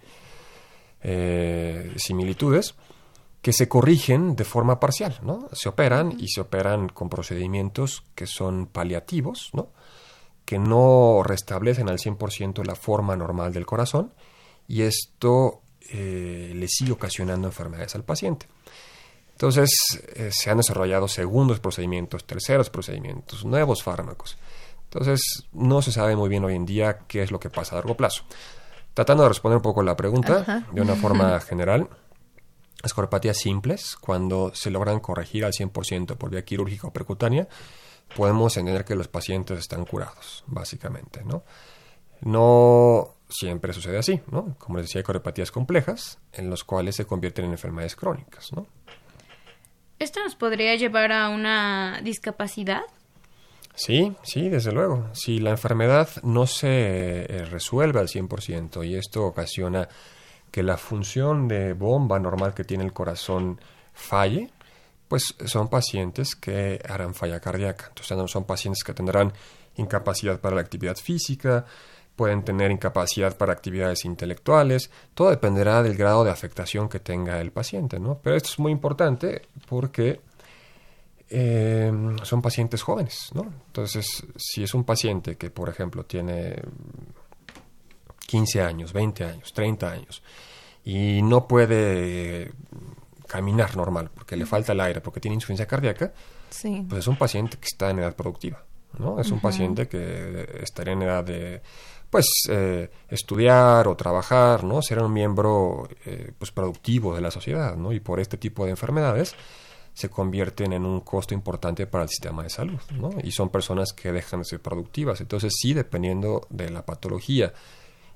[1.03, 2.75] eh, similitudes,
[3.43, 5.49] que se corrigen de forma parcial, ¿no?
[5.53, 9.69] Se operan y se operan con procedimientos que son paliativos, ¿no?
[10.45, 14.13] Que no restablecen al 100% la forma normal del corazón,
[14.71, 18.47] y esto eh, le sigue ocasionando enfermedades al paciente.
[19.33, 19.69] Entonces
[20.15, 24.39] eh, se han desarrollado segundos procedimientos, terceros procedimientos, nuevos fármacos.
[24.85, 27.79] Entonces no se sabe muy bien hoy en día qué es lo que pasa a
[27.79, 28.23] largo plazo.
[28.95, 31.89] Tratando de responder un poco la pregunta de una forma general,
[32.81, 37.49] las coropatías simples, cuando se logran corregir al 100% por vía quirúrgica o percutánea,
[38.15, 41.43] podemos entender que los pacientes están curados, básicamente, ¿no?
[42.21, 44.57] No siempre sucede así, ¿no?
[44.59, 48.67] Como les decía, hay coreopatías complejas en los cuales se convierten en enfermedades crónicas, ¿no?
[49.99, 52.83] ¿Esto nos podría llevar a una discapacidad?
[53.75, 55.09] Sí, sí, desde luego.
[55.13, 59.89] Si la enfermedad no se eh, resuelve al 100% y esto ocasiona
[60.51, 63.61] que la función de bomba normal que tiene el corazón
[63.93, 64.51] falle,
[65.09, 67.87] pues son pacientes que harán falla cardíaca.
[67.89, 69.33] Entonces son pacientes que tendrán
[69.77, 71.65] incapacidad para la actividad física,
[72.21, 77.51] pueden tener incapacidad para actividades intelectuales, todo dependerá del grado de afectación que tenga el
[77.51, 78.19] paciente, ¿no?
[78.23, 80.21] Pero esto es muy importante porque
[81.31, 81.91] eh,
[82.23, 83.51] son pacientes jóvenes, ¿no?
[83.69, 86.61] Entonces, si es un paciente que, por ejemplo, tiene
[88.27, 90.23] 15 años, 20 años, 30 años,
[90.85, 92.53] y no puede
[93.27, 96.13] caminar normal porque le falta el aire, porque tiene insuficiencia cardíaca,
[96.87, 98.63] pues es un paciente que está en edad productiva,
[98.99, 99.19] ¿no?
[99.19, 101.63] Es un paciente que estaría en edad de
[102.11, 104.83] pues eh, estudiar o trabajar, ¿no?
[104.83, 107.93] Ser un miembro eh, pues productivo de la sociedad, ¿no?
[107.93, 109.35] Y por este tipo de enfermedades
[109.95, 113.11] se convierten en un costo importante para el sistema de salud, ¿no?
[113.23, 115.21] Y son personas que dejan de ser productivas.
[115.21, 117.53] Entonces, sí, dependiendo de la patología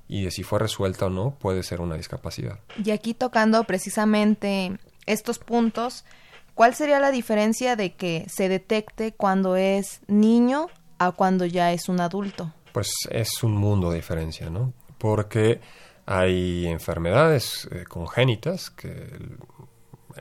[0.07, 2.59] y de si fue resuelta o no, puede ser una discapacidad.
[2.83, 6.05] Y aquí tocando precisamente estos puntos,
[6.53, 11.87] ¿cuál sería la diferencia de que se detecte cuando es niño a cuando ya es
[11.89, 12.53] un adulto?
[12.75, 14.73] Pues es un mundo de diferencia, ¿no?
[14.97, 15.61] Porque
[16.05, 19.17] hay enfermedades eh, congénitas, que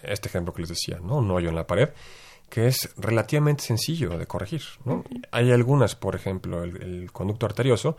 [0.04, 1.16] este ejemplo que les decía, ¿no?
[1.16, 1.88] Un hoyo en la pared,
[2.48, 4.62] que es relativamente sencillo de corregir.
[5.32, 7.96] Hay algunas, por ejemplo, el, conducto arterioso,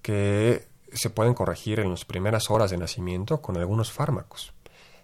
[0.00, 4.54] que se pueden corregir en las primeras horas de nacimiento con algunos fármacos.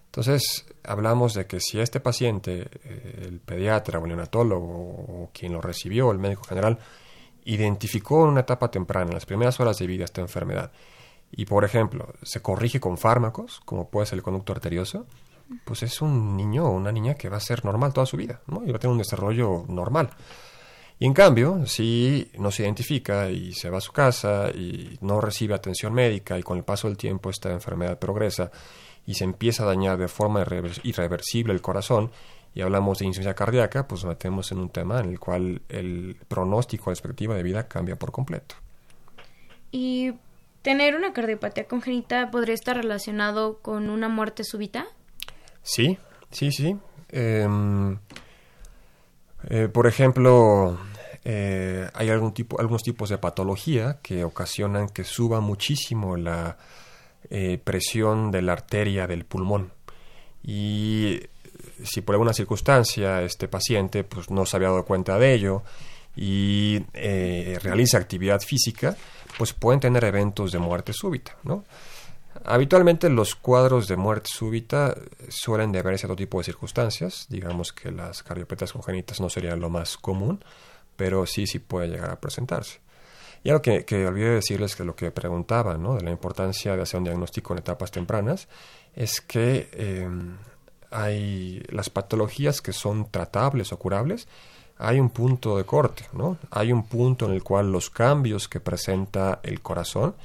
[0.05, 5.53] Entonces, hablamos de que si este paciente, eh, el pediatra o el neonatólogo o quien
[5.53, 6.79] lo recibió, el médico general,
[7.45, 10.71] identificó en una etapa temprana, en las primeras horas de vida, esta enfermedad,
[11.31, 15.05] y por ejemplo, se corrige con fármacos, como puede ser el conducto arterioso,
[15.65, 18.41] pues es un niño o una niña que va a ser normal toda su vida,
[18.47, 18.63] ¿no?
[18.65, 20.11] Y va a tener un desarrollo normal.
[20.99, 25.19] Y en cambio, si no se identifica y se va a su casa y no
[25.19, 28.51] recibe atención médica y con el paso del tiempo esta enfermedad progresa
[29.05, 30.45] y se empieza a dañar de forma
[30.83, 32.11] irreversible el corazón
[32.55, 36.17] y hablamos de insuficiencia cardíaca, pues nos metemos en un tema en el cual el
[36.27, 38.55] pronóstico, la expectativa de vida cambia por completo.
[39.71, 40.13] ¿Y
[40.61, 44.85] tener una cardiopatía congénita podría estar relacionado con una muerte súbita?
[45.63, 45.97] Sí,
[46.31, 46.77] sí, sí.
[47.09, 47.97] Em,
[49.49, 50.77] eh, por ejemplo,
[51.25, 56.57] eh, hay algún tipo, algunos tipos de patología que ocasionan que suba muchísimo la
[57.29, 59.71] eh, presión de la arteria del pulmón.
[60.43, 61.21] Y
[61.83, 65.63] si por alguna circunstancia este paciente pues, no se había dado cuenta de ello
[66.15, 68.95] y eh, realiza actividad física,
[69.37, 71.63] pues pueden tener eventos de muerte súbita, ¿no?
[72.45, 74.95] Habitualmente los cuadros de muerte súbita
[75.29, 79.69] suelen deberse a otro tipo de circunstancias, digamos que las cardiopatías congénitas no serían lo
[79.69, 80.43] más común,
[80.95, 82.81] pero sí, sí puede llegar a presentarse.
[83.43, 85.95] Y algo que, que olvidé decirles que lo que preguntaba, ¿no?
[85.95, 88.47] de la importancia de hacer un diagnóstico en etapas tempranas,
[88.95, 90.37] es que em,
[90.93, 94.27] hay las patologías que son tratables o curables,
[94.77, 96.37] hay un punto de corte, ¿no?
[96.51, 100.15] Hay un punto en el cual los cambios que presenta el corazón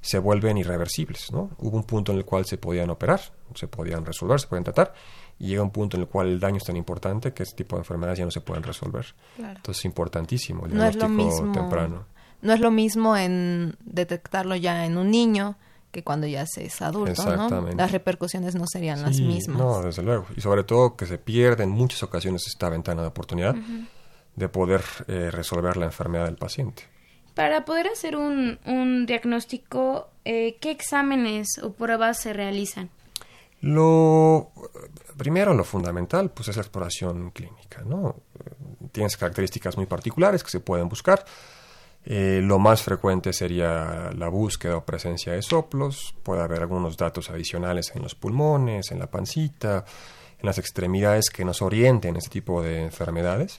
[0.00, 1.50] se vuelven irreversibles, ¿no?
[1.58, 3.20] Hubo un punto en el cual se podían operar,
[3.54, 4.94] se podían resolver, se podían tratar,
[5.38, 7.76] y llega un punto en el cual el daño es tan importante que este tipo
[7.76, 9.06] de enfermedades ya no se pueden resolver.
[9.36, 12.06] Entonces es importantísimo el diagnóstico temprano.
[12.40, 15.56] No es lo mismo en detectarlo ya en un niño
[15.90, 17.70] que cuando ya se es adulto, ¿no?
[17.72, 19.56] Las repercusiones no serían las mismas.
[19.58, 20.26] No, desde luego.
[20.36, 23.54] Y sobre todo que se pierde en muchas ocasiones esta ventana de oportunidad
[24.36, 26.84] de poder eh, resolver la enfermedad del paciente.
[27.34, 32.90] para poder hacer un, un diagnóstico, eh, ¿qué exámenes o pruebas se realizan?
[33.60, 34.50] Lo
[35.16, 38.16] primero, lo fundamental, pues es la exploración clínica, ¿no?
[38.92, 41.24] Tienes características muy particulares que se pueden buscar.
[42.04, 46.14] Eh, lo más frecuente sería la búsqueda o presencia de soplos.
[46.22, 49.84] Puede haber algunos datos adicionales en los pulmones, en la pancita,
[50.38, 53.58] en las extremidades que nos orienten en este tipo de enfermedades.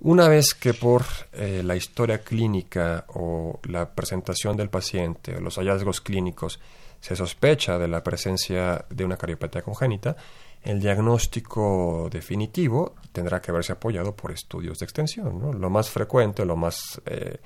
[0.00, 6.00] Una vez que por eh, la historia clínica o la presentación del paciente los hallazgos
[6.00, 6.60] clínicos
[7.00, 10.16] se sospecha de la presencia de una cardiopatía congénita,
[10.64, 15.60] el diagnóstico definitivo tendrá que verse apoyado por estudios de extensión.
[15.60, 17.38] Lo más frecuente, lo más eh,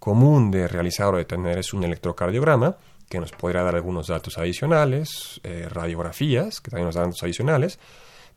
[0.00, 2.76] común de realizar o de tener es un electrocardiograma,
[3.08, 7.78] que nos podría dar algunos datos adicionales, eh, radiografías, que también nos dan datos adicionales,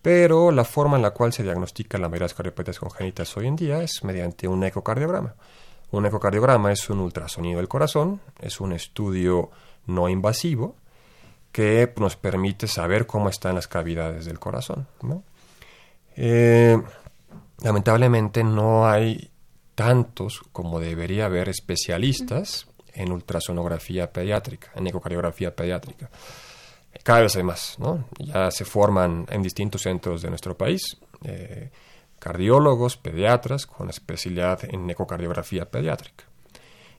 [0.01, 3.47] pero la forma en la cual se diagnostica la mayoría de las cardiopatías congénitas hoy
[3.47, 5.33] en día es mediante un ecocardiograma.
[5.91, 9.49] Un ecocardiograma es un ultrasonido del corazón, es un estudio
[9.87, 10.75] no invasivo
[11.53, 14.87] que nos permite saber cómo están las cavidades del corazón.
[16.17, 16.81] Eh,
[17.61, 19.29] lamentablemente no hay
[19.75, 26.09] tantos como debería haber especialistas en ultrasonografía pediátrica, en ecocardiografía pediátrica.
[27.03, 28.05] Cada vez hay más, ¿no?
[28.17, 31.69] Ya se forman en distintos centros de nuestro país eh,
[32.17, 36.25] cardiólogos, pediatras con especialidad en ecocardiografía pediátrica.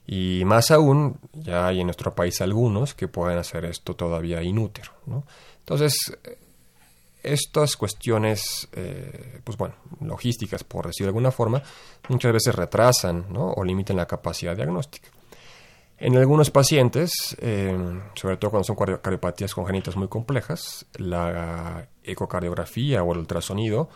[0.06, 4.92] Y más aún, ya hay en nuestro país algunos que pueden hacer esto todavía inútero.
[5.60, 5.96] Entonces,
[7.22, 11.62] estas cuestiones, eh, pues bueno, logísticas, por decirlo de alguna forma,
[12.08, 15.08] muchas veces retrasan o limitan la capacidad diagnóstica.
[15.96, 17.74] En algunos pacientes, eh,
[18.14, 23.88] sobre todo cuando son cardiopatías congénitas muy complejas, la ecocardiografía o el ultrasonido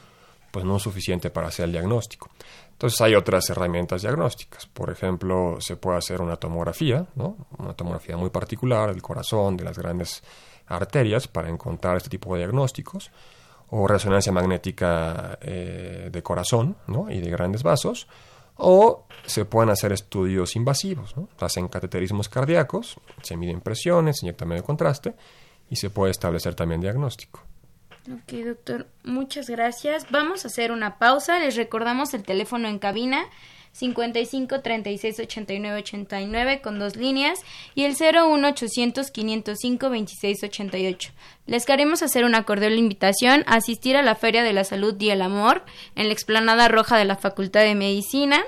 [0.50, 2.30] pues no es suficiente para hacer el diagnóstico.
[2.78, 4.66] Entonces hay otras herramientas diagnósticas.
[4.66, 7.06] Por ejemplo, se puede hacer una tomografía,
[7.58, 10.22] una tomografía muy particular del corazón, de las grandes
[10.68, 13.10] arterias, para encontrar este tipo de diagnósticos,
[13.70, 16.76] o resonancia magnética eh, de corazón
[17.10, 18.06] y de grandes vasos,
[18.54, 21.28] o se pueden hacer estudios invasivos, ¿no?
[21.40, 25.14] hacen cateterismos cardíacos, se miden presiones, se inyecta medio contraste
[25.68, 27.40] y se puede establecer también diagnóstico.
[28.06, 30.06] Ok, doctor, muchas gracias.
[30.10, 31.38] Vamos a hacer una pausa.
[31.38, 33.26] Les recordamos el teléfono en cabina
[33.72, 37.40] 55 36 89 89 con dos líneas
[37.74, 41.12] y el 01 800 505 26 88.
[41.46, 45.10] Les queremos hacer una cordial invitación a asistir a la Feria de la Salud y
[45.10, 48.42] el Amor en la explanada roja de la Facultad de Medicina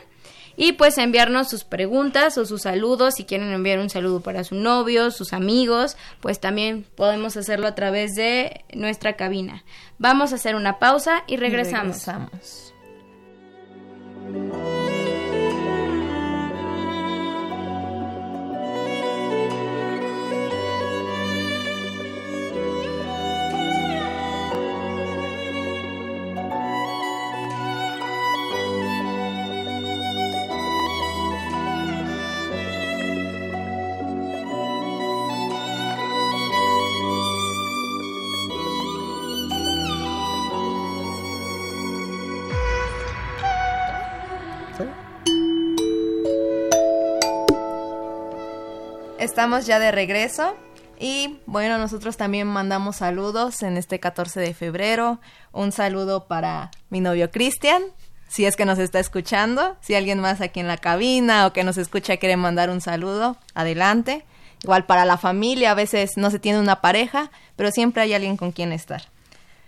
[0.60, 4.56] y pues enviarnos sus preguntas o sus saludos, si quieren enviar un saludo para su
[4.56, 9.64] novio, sus amigos, pues también podemos hacerlo a través de nuestra cabina.
[9.96, 12.06] Vamos a hacer una pausa y regresamos.
[12.06, 12.74] Y regresamos.
[49.40, 50.54] Estamos ya de regreso
[50.98, 55.18] y bueno, nosotros también mandamos saludos en este 14 de febrero.
[55.50, 57.82] Un saludo para mi novio Cristian,
[58.28, 59.78] si es que nos está escuchando.
[59.80, 63.38] Si alguien más aquí en la cabina o que nos escucha quiere mandar un saludo,
[63.54, 64.26] adelante.
[64.62, 68.36] Igual para la familia, a veces no se tiene una pareja, pero siempre hay alguien
[68.36, 69.04] con quien estar.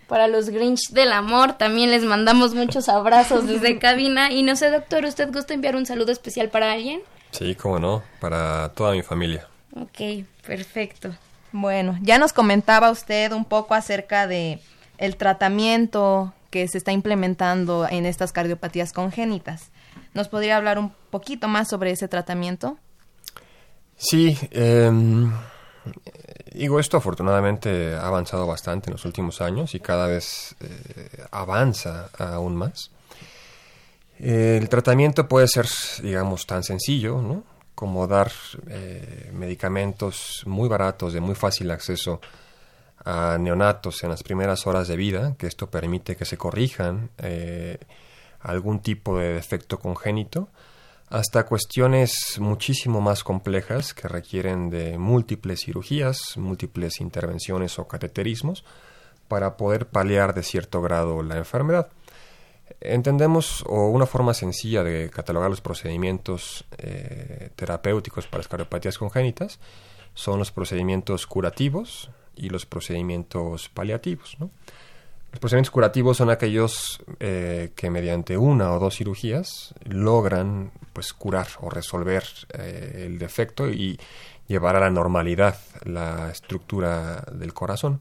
[0.07, 4.33] Para los Grinch del amor también les mandamos muchos abrazos desde cabina.
[4.33, 7.01] Y no sé, doctor, ¿usted gusta enviar un saludo especial para alguien?
[7.31, 9.49] Sí, cómo no, para toda mi familia.
[9.75, 11.15] Ok, perfecto.
[11.53, 14.61] Bueno, ya nos comentaba usted un poco acerca de
[14.99, 19.71] el tratamiento que se está implementando en estas cardiopatías congénitas.
[20.15, 22.77] ¿Nos podría hablar un poquito más sobre ese tratamiento?
[23.97, 25.33] Sí, em,
[26.53, 32.11] digo, esto afortunadamente ha avanzado bastante en los últimos años y cada vez eh, avanza
[32.19, 32.91] aún más.
[34.19, 35.67] El tratamiento puede ser,
[36.03, 37.52] digamos, tan sencillo, ¿no?
[37.83, 38.31] Como dar
[38.69, 42.21] eh, medicamentos muy baratos, de muy fácil acceso
[43.05, 47.79] a neonatos en las primeras horas de vida, que esto permite que se corrijan eh,
[48.39, 50.49] algún tipo de defecto congénito,
[51.09, 58.65] hasta cuestiones muchísimo más complejas que requieren de múltiples cirugías, múltiples intervenciones o cateterismos
[59.27, 61.89] para poder paliar de cierto grado la enfermedad.
[62.81, 69.59] Entendemos, o una forma sencilla de catalogar los procedimientos eh, terapéuticos para las cardiopatías congénitas
[70.15, 74.37] son los procedimientos curativos y los procedimientos paliativos.
[74.41, 81.49] Los procedimientos curativos son aquellos eh, que mediante una o dos cirugías logran pues, curar
[81.61, 83.99] o resolver eh, el defecto y
[84.47, 88.01] llevar a la normalidad la estructura del corazón.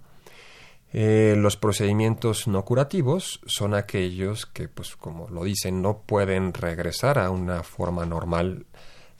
[0.93, 7.17] Eh, los procedimientos no curativos son aquellos que, pues como lo dicen, no pueden regresar
[7.17, 8.65] a una forma normal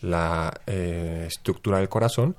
[0.02, 2.36] la eh, estructura del corazón,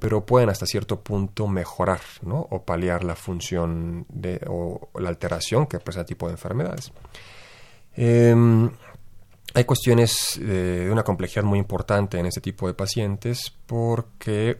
[0.00, 2.40] pero pueden hasta cierto punto mejorar ¿no?
[2.50, 6.90] o paliar la función de, o la alteración que presenta tipo de enfermedades.
[7.94, 8.68] Em,
[9.54, 14.58] hay cuestiones de una complejidad muy importante en este tipo de pacientes porque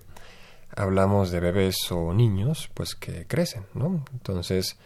[0.76, 4.04] hablamos de bebés o niños, pues que crecen, ¿no?
[4.12, 4.76] Entonces,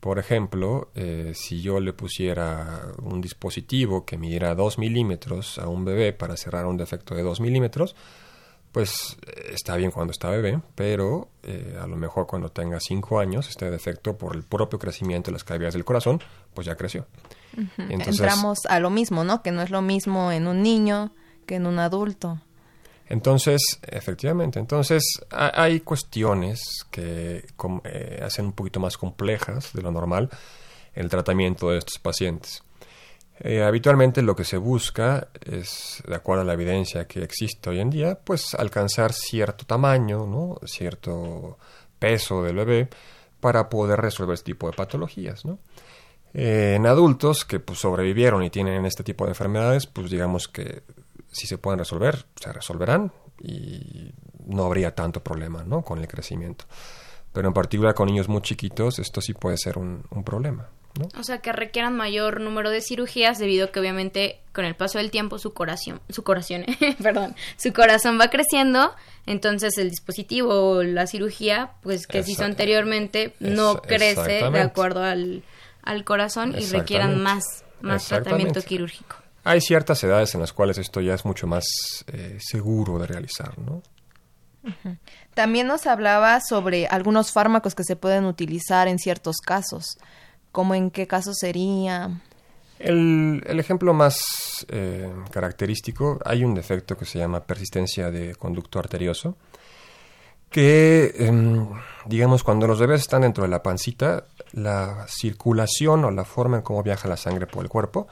[0.00, 5.84] por ejemplo, eh, si yo le pusiera un dispositivo que midiera 2 milímetros a un
[5.84, 7.94] bebé para cerrar un defecto de 2 milímetros,
[8.72, 13.20] pues eh, está bien cuando está bebé, pero eh, a lo mejor cuando tenga 5
[13.20, 16.20] años, este defecto por el propio crecimiento de las cavidades del corazón,
[16.52, 17.06] pues ya creció.
[17.76, 19.42] Entramos a lo mismo, ¿no?
[19.42, 21.12] Que no es lo mismo en un niño
[21.46, 22.40] que en un adulto.
[23.12, 27.44] Entonces, efectivamente, entonces hay cuestiones que
[27.84, 30.30] eh, hacen un poquito más complejas de lo normal
[30.94, 32.62] el tratamiento de estos pacientes.
[33.40, 37.80] Eh, habitualmente lo que se busca es, de acuerdo a la evidencia que existe hoy
[37.80, 40.58] en día, pues alcanzar cierto tamaño, ¿no?
[40.64, 41.58] cierto
[41.98, 42.88] peso del bebé
[43.40, 45.42] para poder resolver este tipo de patologías.
[46.32, 50.82] Eh, en adultos que pues, sobrevivieron y tienen este tipo de enfermedades, pues digamos que
[51.32, 53.10] si se pueden resolver, se resolverán
[53.42, 54.12] y
[54.46, 55.82] no habría tanto problema ¿no?
[55.82, 56.66] con el crecimiento.
[57.32, 60.68] Pero en particular con niños muy chiquitos, esto sí puede ser un, problema.
[60.98, 61.08] ¿no?
[61.18, 64.98] O sea, que requieran mayor número de cirugías debido a que obviamente con el paso
[64.98, 66.66] del tiempo su corazón, su corazón,
[67.02, 72.44] perdón, su corazón va creciendo, entonces el dispositivo o la cirugía, pues que se hizo
[72.44, 75.42] anteriormente, no crece de acuerdo al,
[75.82, 79.21] al corazón y requieran más, más tratamiento quirúrgico.
[79.44, 81.64] Hay ciertas edades en las cuales esto ya es mucho más
[82.06, 83.82] eh, seguro de realizar, ¿no?
[85.34, 89.98] También nos hablaba sobre algunos fármacos que se pueden utilizar en ciertos casos.
[90.52, 92.20] ¿Cómo en qué caso sería?
[92.78, 99.36] El, ejemplo más eh, característico, hay un defecto que se llama persistencia de conducto arterioso,
[100.50, 101.68] que, em,
[102.06, 106.62] digamos, cuando los bebés están dentro de la pancita, la circulación o la forma en
[106.62, 108.06] cómo viaja la sangre por el cuerpo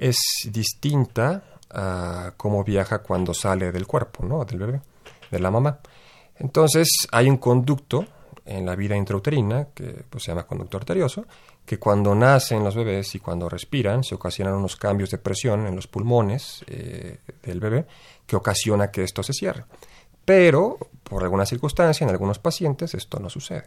[0.00, 0.16] es
[0.50, 4.44] distinta a cómo viaja cuando sale del cuerpo, ¿no?
[4.46, 4.80] Del bebé,
[5.30, 5.78] de la mamá.
[6.36, 8.06] Entonces hay un conducto
[8.46, 11.26] en la vida intrauterina, que pues, se llama conducto arterioso,
[11.66, 15.76] que cuando nacen los bebés y cuando respiran se ocasionan unos cambios de presión en
[15.76, 17.86] los pulmones eh, del bebé
[18.26, 19.66] que ocasiona que esto se cierre.
[20.24, 23.66] Pero, por alguna circunstancia, en algunos pacientes esto no sucede.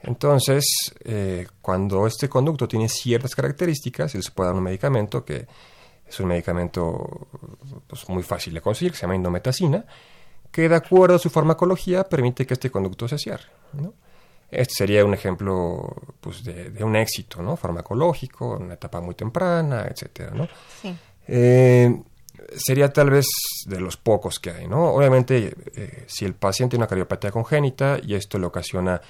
[0.00, 0.64] Entonces,
[1.04, 5.46] eh, cuando este conducto tiene ciertas características, se puede dar un medicamento que
[6.06, 7.28] es un medicamento
[7.86, 9.84] pues, muy fácil de conseguir, que se llama indometacina,
[10.50, 13.44] que de acuerdo a su farmacología permite que este conducto se cierre.
[14.50, 17.56] Este sería un ejemplo pues, de, un éxito ¿no?
[17.56, 20.30] farmacológico, en una etapa muy temprana, etc.
[20.32, 20.48] ¿no?
[21.26, 22.00] Eh,
[22.54, 23.26] sería tal vez
[23.66, 24.68] de los pocos que hay.
[24.68, 24.92] ¿no?
[24.92, 29.00] Obviamente, eh, si el paciente tiene una cardiopatía congénita y esto le ocasiona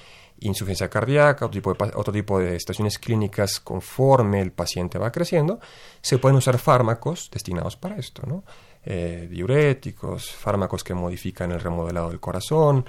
[0.41, 5.61] insuficiencia cardíaca, otro tipo, de, otro tipo de estaciones clínicas conforme el paciente va creciendo,
[6.01, 8.45] se pueden usar fármacos destinados para esto, ¿no?
[8.84, 12.84] Eh, diuréticos, fármacos que modifican el remodelado del corazón,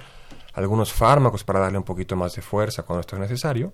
[0.54, 3.72] algunos fármacos para darle un poquito más de fuerza cuando esto es necesario,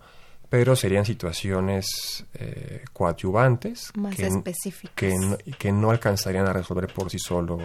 [0.48, 4.94] pero serían situaciones eh, coadyuvantes más que, específicas.
[4.94, 7.58] Que, que no alcanzarían a resolver por sí solo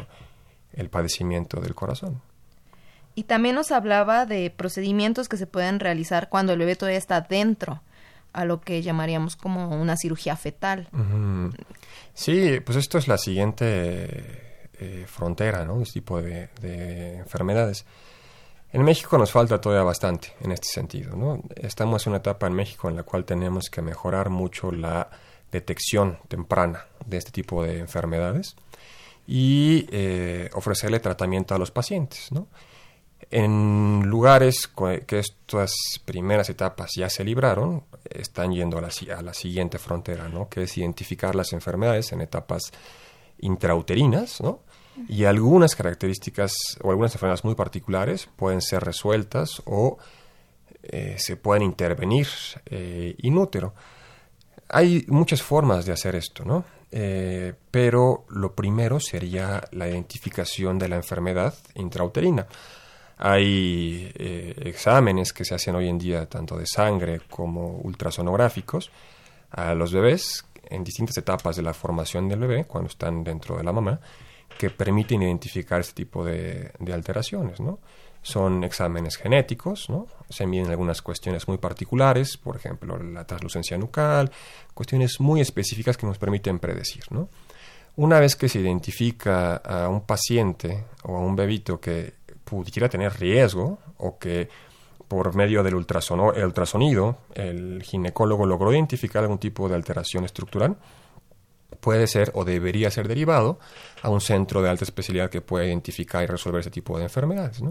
[0.74, 2.22] el padecimiento del corazón.
[3.16, 7.22] Y también nos hablaba de procedimientos que se pueden realizar cuando el bebé todavía está
[7.22, 7.82] dentro,
[8.34, 10.88] a lo que llamaríamos como una cirugía fetal.
[12.14, 14.49] Sí, pues esto es la siguiente
[14.80, 15.82] eh, frontera, ¿no?
[15.82, 16.49] Este tipo de,
[17.18, 17.86] enfermedades.
[18.72, 21.41] En México nos falta todavía bastante en este sentido, ¿no?
[21.55, 25.10] Estamos en una etapa en México en la cual tenemos que mejorar mucho la
[25.51, 28.55] detección temprana de este tipo de enfermedades
[29.28, 32.47] y eh, ofrecerle tratamiento a los pacientes, ¿no?
[33.32, 34.67] En lugares
[35.05, 35.73] que estas
[36.03, 40.49] primeras etapas ya se libraron, están yendo a la, siguiente frontera, ¿no?
[40.49, 42.71] que es identificar las enfermedades en etapas
[43.39, 44.61] intrauterinas, ¿no?
[45.07, 49.97] y algunas características o algunas enfermedades muy particulares pueden ser resueltas o
[50.82, 52.27] eh, se pueden intervenir
[52.65, 53.73] eh, inútero.
[54.69, 56.65] hay muchas formas de hacer esto, ¿no?
[56.91, 62.47] Eh, pero lo primero sería la identificación de la enfermedad intrauterina.
[63.20, 68.91] Hay eh, exámenes que se hacen hoy en día, tanto de sangre como ultrasonográficos,
[69.51, 73.63] a los bebés en distintas etapas de la formación del bebé, cuando están dentro de
[73.63, 73.99] la mamá,
[74.57, 77.80] que permiten identificar este tipo de, de alteraciones, ¿no?
[78.22, 80.07] son exámenes genéticos, ¿no?
[80.30, 84.32] Se miden algunas cuestiones muy particulares, por ejemplo, la translucencia nucal,
[84.74, 87.30] cuestiones muy específicas que nos permiten predecir, ¿no?
[87.95, 92.18] Una vez que se identifica a un paciente o a un bebito que
[92.49, 94.49] pudiera tener riesgo o que
[95.07, 100.77] por medio del ultrasonido el ginecólogo logró identificar algún tipo de alteración estructural,
[101.79, 103.59] puede ser o debería ser derivado
[104.01, 107.61] a un centro de alta especialidad que pueda identificar y resolver ese tipo de enfermedades.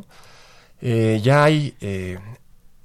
[0.80, 2.18] Eh, ya hay eh,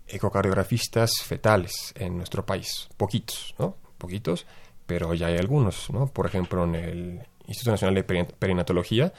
[0.08, 3.56] ecocardiografistas fetales en nuestro país, poquitos.
[3.98, 4.46] Poquitos,
[4.86, 6.08] pero ya hay algunos, ¿no?
[6.08, 9.14] Por ejemplo, en el Instituto Nacional de Perinatología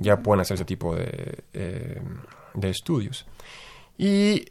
[0.00, 2.00] ya pueden hacer ese tipo de, eh,
[2.54, 3.26] de estudios.
[3.98, 4.46] Y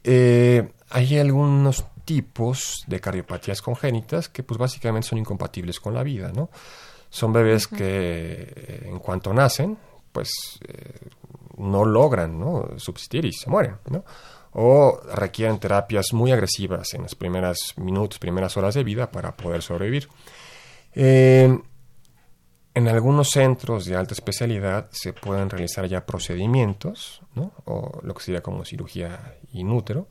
[0.89, 6.49] hay algunos tipos de cardiopatías congénitas que pues básicamente son incompatibles con la vida, ¿no?
[7.09, 9.77] Son bebés que en cuanto nacen,
[10.11, 10.29] pues
[11.59, 12.67] no logran ¿no?
[12.77, 14.03] subsistir y se mueren, ¿no?
[14.53, 19.61] O requieren terapias muy agresivas en los primeros minutos, primeras horas de vida para poder
[19.61, 20.09] sobrevivir.
[20.95, 21.55] Eh,
[22.73, 27.51] en algunos centros de alta especialidad se pueden realizar ya procedimientos, ¿no?
[27.65, 30.07] o lo que sería como cirugía in útero,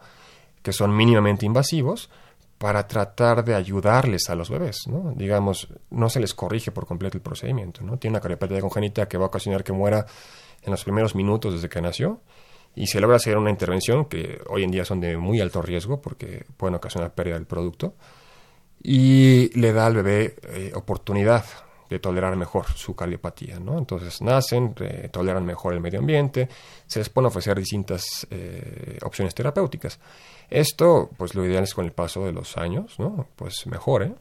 [0.62, 2.10] que son mínimamente invasivos
[2.58, 4.84] para tratar de ayudarles a los bebés.
[5.14, 7.98] Digamos, no se les corrige por completo el procedimiento, ¿no?
[7.98, 10.04] Tiene una cardiopatía congénita que va a ocasionar que muera
[10.62, 12.20] en los primeros minutos desde que nació
[12.74, 16.02] y se logra hacer una intervención que hoy en día son de muy alto riesgo
[16.02, 17.94] porque pueden ocasionar pérdida del producto
[18.82, 21.44] y le da al bebé eh, oportunidad
[21.88, 23.78] de tolerar mejor su cardiopatía, ¿no?
[23.78, 26.48] Entonces nacen, eh, toleran mejor el medio ambiente,
[26.86, 29.98] se les pueden ofrecer distintas eh, opciones terapéuticas.
[30.50, 33.26] Esto, pues lo ideal es con el paso de los años, ¿no?
[33.36, 34.14] Pues mejore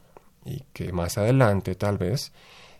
[0.44, 2.32] y que más adelante tal vez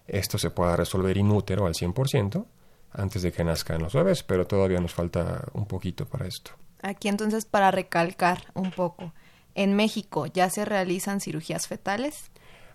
[0.06, 2.44] esto se pueda resolver inútero al 100%
[2.92, 6.52] antes de que nazcan los bebés, pero todavía nos falta un poquito para esto.
[6.80, 9.12] Aquí entonces para recalcar un poco,
[9.54, 12.30] en México ya se realizan cirugías fetales.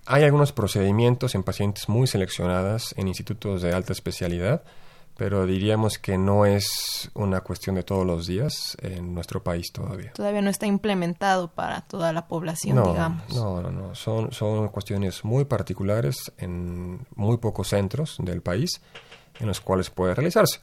[0.06, 4.64] Hay algunos procedimientos en pacientes muy seleccionadas en institutos de alta especialidad,
[5.16, 10.12] pero diríamos que no es una cuestión de todos los días en nuestro país todavía.
[10.14, 13.34] Todavía no está implementado para toda la población, digamos.
[13.34, 13.95] No, no, no.
[13.95, 18.82] Son, son cuestiones muy particulares en muy pocos centros del país
[19.39, 20.60] en los cuales puede realizarse.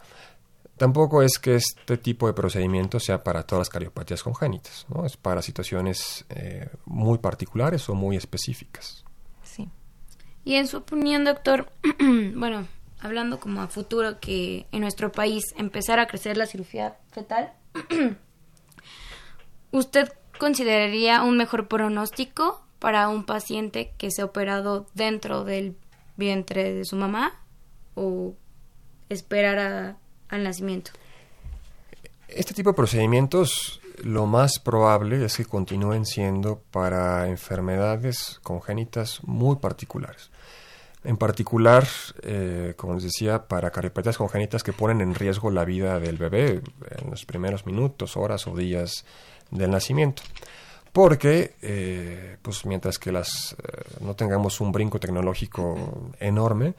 [0.76, 5.04] Tampoco es que este tipo de procedimiento sea para todas las cardiopatías congénitas, ¿no?
[5.04, 8.99] es para situaciones eh, muy particulares o muy específicas.
[10.44, 11.70] Y en su opinión, doctor,
[12.34, 12.66] bueno,
[13.00, 17.52] hablando como a futuro que en nuestro país empezara a crecer la cirugía fetal,
[19.70, 25.76] ¿usted consideraría un mejor pronóstico para un paciente que se ha operado dentro del
[26.16, 27.38] vientre de su mamá
[27.94, 28.34] o
[29.08, 29.96] esperar
[30.28, 30.92] al nacimiento.
[32.28, 39.56] Este tipo de procedimientos lo más probable es que continúen siendo para enfermedades congénitas muy
[39.56, 40.30] particulares.
[41.02, 41.86] En particular,
[42.22, 46.60] eh, como les decía, para cardiopatías congénitas que ponen en riesgo la vida del bebé
[46.90, 49.06] en los primeros minutos, horas o días
[49.50, 50.22] del nacimiento.
[50.92, 56.74] Porque, eh, pues mientras que las eh, no tengamos un brinco tecnológico enorme,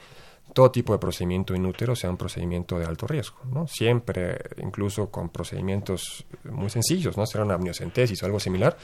[0.53, 3.67] todo tipo de procedimiento inútero sea un procedimiento de alto riesgo, ¿no?
[3.67, 7.23] Siempre, incluso con procedimientos muy sencillos, ¿no?
[7.23, 8.77] Hacer una amniocentesis o algo similar,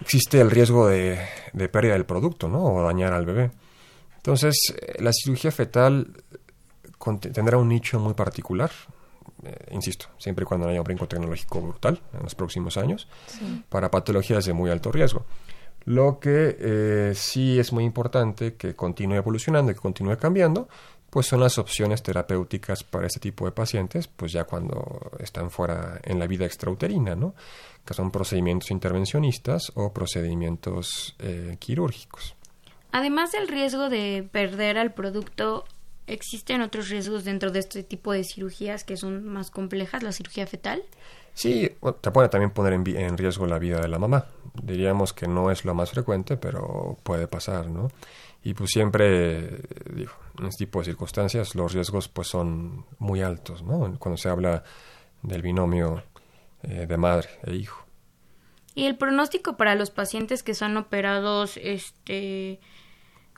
[0.00, 1.18] existe el riesgo de,
[1.72, 2.64] pérdida del producto, ¿no?
[2.64, 3.50] O dañar al bebé.
[4.16, 6.12] Entonces, eh, la cirugía fetal
[7.32, 8.70] tendrá un nicho muy particular,
[9.44, 13.08] eh, insisto, siempre y cuando no haya un brinco tecnológico brutal en los próximos años,
[13.68, 15.24] para patologías de muy alto riesgo.
[15.88, 20.68] Lo que eh, sí es muy importante que continúe evolucionando y que continúe cambiando,
[21.08, 25.98] pues son las opciones terapéuticas para este tipo de pacientes, pues ya cuando están fuera
[26.04, 27.34] en la vida extrauterina, ¿no?
[27.86, 32.34] Que son procedimientos intervencionistas o procedimientos eh, quirúrgicos.
[32.92, 35.64] Además del riesgo de perder al producto,
[36.06, 40.46] ¿existen otros riesgos dentro de este tipo de cirugías que son más complejas, la cirugía
[40.46, 40.82] fetal?
[41.38, 41.70] Sí,
[42.00, 44.26] te puede también poner en, riesgo la vida de la mamá.
[44.60, 47.92] Diríamos que no es lo más frecuente, pero puede pasar, ¿no?
[48.42, 49.60] Y pues siempre,
[49.94, 53.96] digo, en este tipo de circunstancias los riesgos pues son muy altos, ¿no?
[54.00, 54.64] Cuando se habla
[55.22, 56.02] del binomio
[56.64, 57.84] eh, de madre e hijo.
[58.74, 62.58] Y el pronóstico para los pacientes que son operados este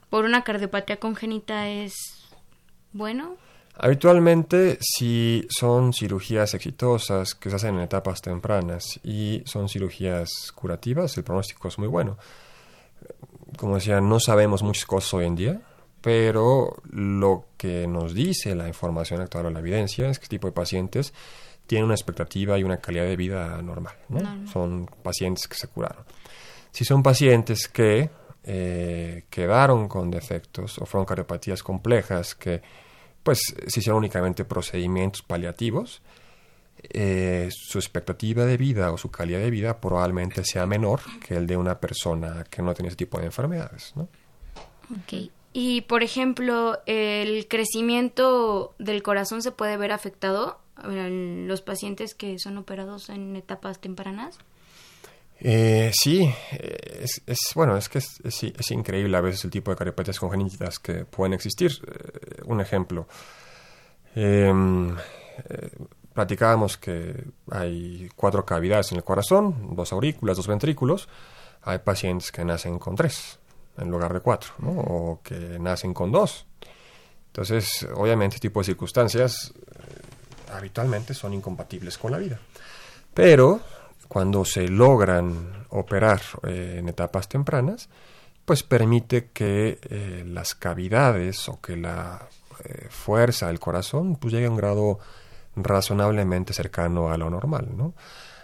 [0.09, 2.33] por una cardiopatía congénita es
[2.93, 3.37] bueno.
[3.83, 11.17] Habitualmente, si son cirugías exitosas que se hacen en etapas tempranas y son cirugías curativas,
[11.17, 12.15] el pronóstico es muy bueno.
[13.57, 15.61] Como decía, no sabemos muchas cosas hoy en día,
[15.99, 20.45] pero lo que nos dice la información actual o la evidencia es que este tipo
[20.45, 21.11] de pacientes
[21.65, 23.95] tienen una expectativa y una calidad de vida normal.
[24.53, 26.05] Son pacientes que se curaron.
[26.69, 28.11] Si son pacientes que
[28.43, 32.61] eh, quedaron con defectos o fueron cardiopatías complejas que
[33.23, 36.01] pues se hicieron únicamente procedimientos paliativos,
[36.89, 41.45] eh, su expectativa de vida o su calidad de vida probablemente sea menor que el
[41.45, 43.93] de una persona que no tiene ese tipo de enfermedades.
[43.95, 44.07] ¿no?
[45.53, 52.39] Y, por ejemplo, ¿el crecimiento del corazón se puede ver afectado en los pacientes que
[52.39, 54.39] son operados en etapas tempranas?
[55.43, 60.77] Eh, sí, es, bueno, es que es, increíble a veces el tipo de cardiopatías congénitas
[60.77, 61.71] que pueden existir.
[61.87, 63.07] Eh, un ejemplo,
[64.13, 64.95] em,
[65.49, 65.71] eh,
[66.13, 71.09] platicábamos que hay cuatro cavidades en el corazón, dos aurículas, dos ventrículos.
[71.63, 73.39] Hay pacientes que nacen con tres
[73.79, 74.71] en lugar de cuatro, ¿no?
[74.71, 76.45] o que nacen con dos.
[77.27, 79.53] Entonces, obviamente, este tipo de circunstancias
[80.53, 82.39] habitualmente son incompatibles con la vida.
[83.13, 83.61] Pero
[84.11, 87.87] cuando se logran operar eh, en etapas tempranas,
[88.43, 92.27] pues permite que eh, las cavidades o que la
[92.65, 94.99] eh, fuerza del corazón pues llegue a un grado
[95.55, 97.93] razonablemente cercano a lo normal, ¿no?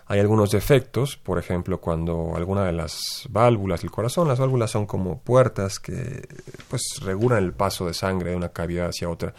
[0.05, 4.85] Hay algunos defectos, por ejemplo, cuando alguna de las válvulas del corazón, las válvulas son
[4.85, 6.29] como puertas que
[6.69, 9.33] pues regulan el paso de sangre de una cavidad hacia otra,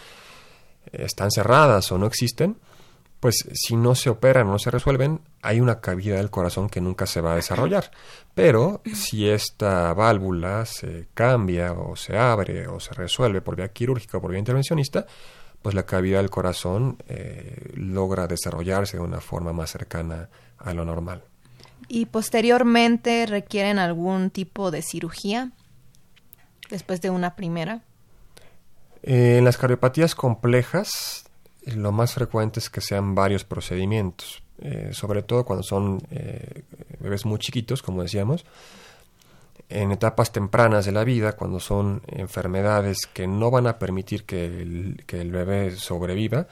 [0.93, 2.59] están cerradas o no existen,
[3.21, 6.81] pues si no se operan o no se resuelven, hay una cavidad del corazón que
[6.81, 7.91] nunca se va a desarrollar.
[8.35, 14.19] Pero si esta válvula se cambia o se abre o se resuelve por vía quirúrgica
[14.19, 15.07] o por vía intervencionista,
[15.62, 20.85] pues la cavidad del corazón eh, logra desarrollarse de una forma más cercana a lo
[20.85, 21.25] normal.
[21.89, 25.51] ¿Y posteriormente requieren algún tipo de cirugía
[26.71, 27.83] después de una primera?
[29.03, 31.28] en las cardiopatías complejas
[31.75, 36.62] lo más frecuente es que sean varios procedimientos, eh, sobre todo cuando son eh,
[37.01, 38.45] bebés muy chiquitos, como decíamos,
[39.69, 44.47] en etapas tempranas de la vida, cuando son enfermedades que no van a permitir que
[44.47, 46.47] el, bebé sobreviva,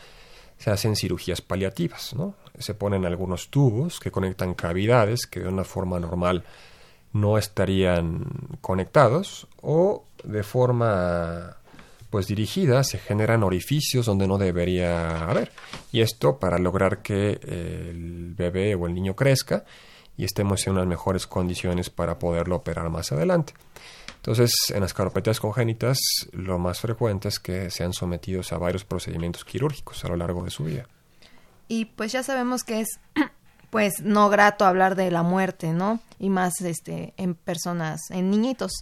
[0.58, 2.34] se hacen cirugías paliativas, ¿no?
[2.58, 6.44] Se ponen algunos tubos que conectan cavidades que de una forma normal
[7.12, 8.24] no estarían
[8.60, 11.56] conectados o de forma
[12.10, 15.52] pues dirigida se generan orificios donde no debería haber.
[15.92, 19.64] Y esto para lograr que el bebé o el niño crezca
[20.16, 23.54] y estemos en unas mejores condiciones para poderlo operar más adelante.
[24.16, 25.98] Entonces, en las cardiopatias congénitas,
[26.32, 30.50] lo más frecuente es que sean sometidos a varios procedimientos quirúrgicos a lo largo de
[30.50, 30.88] su vida.
[31.68, 32.88] Y pues ya sabemos que es
[33.70, 36.00] pues no grato hablar de la muerte, ¿no?
[36.18, 38.72] Y más este en personas, en niñitos.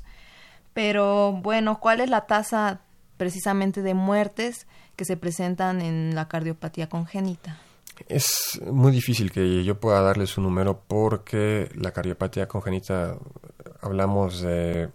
[0.72, 2.80] Pero bueno, ¿cuál es la tasa
[3.16, 7.58] precisamente de muertes que se presentan en la cardiopatía congénita.
[8.08, 13.16] Es muy difícil que yo pueda darles un número porque la cardiopatía congénita
[13.80, 14.90] hablamos de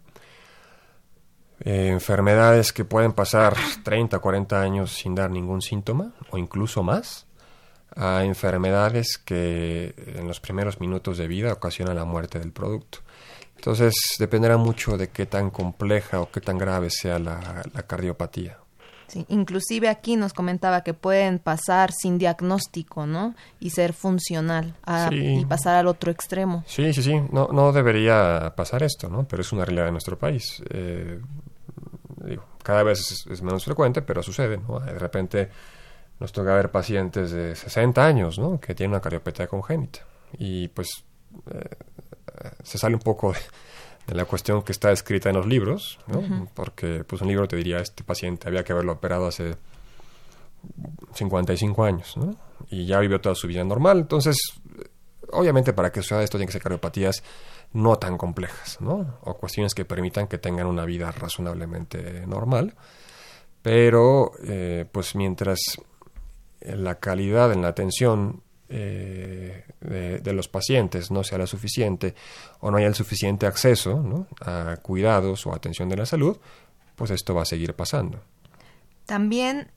[1.62, 6.84] eh, enfermedades que pueden pasar 30 o 40 años sin dar ningún síntoma o incluso
[6.84, 7.26] más
[7.96, 13.00] a enfermedades que en los primeros minutos de vida ocasionan la muerte del producto.
[13.60, 18.58] Entonces dependerá mucho de qué tan compleja o qué tan grave sea la, cardiopatía.
[19.08, 23.36] Sí, inclusive aquí nos comentaba que pueden pasar sin diagnóstico, ¿no?
[23.60, 24.76] Y ser funcional
[25.12, 26.64] y pasar al otro extremo.
[26.68, 27.16] Sí, sí, sí.
[27.34, 29.28] No, no debería pasar esto, ¿no?
[29.28, 30.64] Pero es una realidad de nuestro país.
[30.70, 31.20] Eh,
[32.24, 34.80] digo, cada vez es, menos frecuente, pero sucede, ¿no?
[34.80, 35.50] De repente
[36.20, 38.58] nos toca ver pacientes de 60 años, ¿no?
[38.58, 40.00] Que tienen una cardiopatía congénita.
[40.38, 41.04] Y pues
[41.52, 41.76] eh,
[42.70, 43.34] se sale un poco
[44.08, 46.00] de, la cuestión que está escrita en los libros,
[46.54, 49.56] porque pues un libro te diría, este paciente había que haberlo operado hace
[51.14, 52.36] 55 años, ¿no?
[52.70, 54.38] y ya vivió toda su vida normal, entonces,
[55.32, 57.24] obviamente para que suceda esto tiene que ser cardiopatías
[57.74, 59.18] no tan complejas, ¿no?
[59.22, 62.76] o cuestiones que permitan que tengan una vida razonablemente normal,
[63.62, 65.60] pero eh, pues mientras
[66.62, 72.14] la calidad en la atención eh, de, los pacientes no sea la suficiente
[72.60, 76.38] o no haya el suficiente acceso a cuidados o atención de la salud,
[76.96, 78.22] pues esto va a seguir pasando.
[79.06, 79.72] También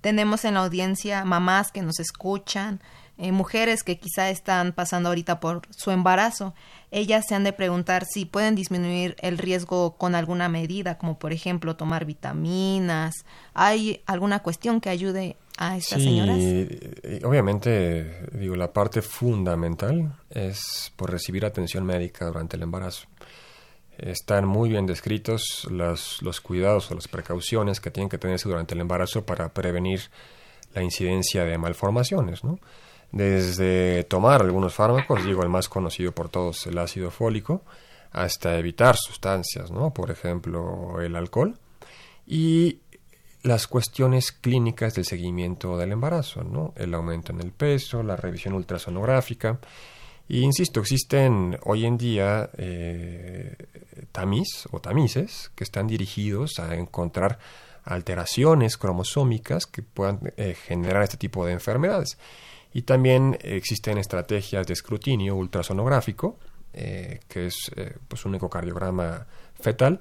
[0.00, 2.80] tenemos en la audiencia mamás que nos escuchan
[3.20, 6.54] eh, mujeres que quizá están pasando ahorita por su embarazo,
[6.92, 11.32] ellas se han de preguntar si pueden disminuir el riesgo con alguna medida, como por
[11.32, 13.14] ejemplo tomar vitaminas.
[13.54, 16.38] ¿Hay alguna cuestión que ayude a estas señoras?
[17.24, 23.08] Obviamente, digo, la parte fundamental es por recibir atención médica durante el embarazo.
[23.98, 28.74] Están muy bien descritos los, los cuidados o las precauciones que tienen que tenerse durante
[28.74, 30.02] el embarazo para prevenir
[30.74, 32.60] la incidencia de malformaciones, ¿no?
[33.10, 37.62] Desde tomar algunos fármacos, digo el más conocido por todos, el ácido fólico,
[38.12, 39.92] hasta evitar sustancias, ¿no?
[39.92, 41.58] Por ejemplo, el alcohol.
[42.26, 42.80] Y
[43.42, 46.72] las cuestiones clínicas del seguimiento del embarazo, ¿no?
[46.76, 49.58] El aumento en el peso, la revisión ultrasonográfica.
[50.28, 53.56] Y insisto, existen hoy en día eh,
[54.12, 57.38] tamiz o tamices que están dirigidos a encontrar
[57.84, 62.18] alteraciones cromosómicas que puedan eh, generar este tipo de enfermedades.
[62.74, 66.38] Y también existen estrategias de escrutinio ultrasonográfico,
[66.74, 67.70] eh, que es
[68.08, 69.26] pues un ecocardiograma
[69.58, 70.00] fetal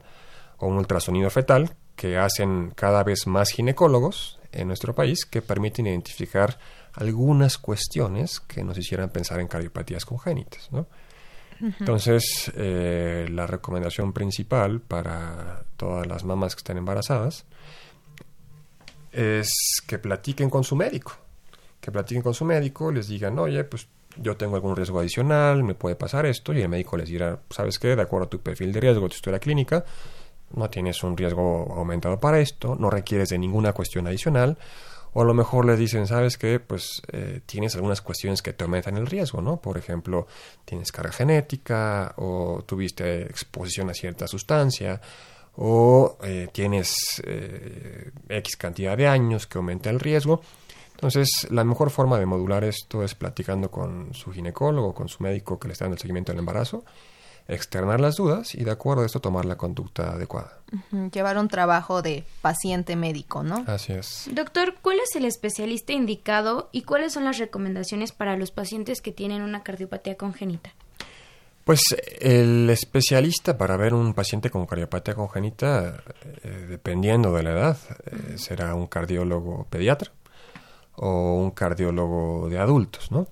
[0.58, 5.88] o un ultrasonido fetal, que hacen cada vez más ginecólogos en nuestro país que permiten
[5.88, 6.58] identificar
[6.94, 10.72] algunas cuestiones que nos hicieran pensar en cardiopatías congénitas.
[10.72, 10.88] ¿no?
[11.60, 17.46] Entonces, eh, la recomendación principal para todas las mamás que están embarazadas
[19.12, 19.50] es
[19.88, 21.18] que platiquen con su médico.
[21.82, 23.88] Que platiquen con su médico, les digan, oye, pues
[24.18, 27.80] yo tengo algún riesgo adicional, me puede pasar esto, y el médico les dirá, ¿sabes
[27.80, 27.96] qué?
[27.96, 29.84] De acuerdo a tu perfil de riesgo, tu historia clínica,
[30.56, 34.58] no tienes un riesgo aumentado para esto, no requieres de ninguna cuestión adicional,
[35.14, 36.60] o a lo mejor les dicen, ¿sabes qué?
[36.60, 39.60] Pues eh, tienes algunas cuestiones que te aumentan el riesgo, ¿no?
[39.60, 40.28] Por ejemplo,
[40.64, 45.02] tienes carga genética o tuviste exposición a cierta sustancia
[45.56, 50.42] o eh, tienes eh, X cantidad de años que aumenta el riesgo.
[50.92, 55.60] Entonces, la mejor forma de modular esto es platicando con su ginecólogo, con su médico
[55.60, 56.84] que le está dando el seguimiento del embarazo
[57.48, 60.60] externar las dudas y de acuerdo a esto tomar la conducta adecuada.
[61.12, 63.64] Llevar un trabajo de paciente médico, ¿no?
[63.68, 64.30] Así es.
[64.32, 69.12] Doctor, ¿cuál es el especialista indicado y cuáles son las recomendaciones para los pacientes que
[69.12, 70.72] tienen una cardiopatía congénita?
[71.64, 71.82] Pues
[72.22, 76.02] el especialista para ver un paciente con cardiopatía congénita,
[76.44, 80.12] eh, dependiendo de la edad, eh, será un cardiólogo pediatra
[80.96, 83.28] o un cardiólogo de adultos, ¿no?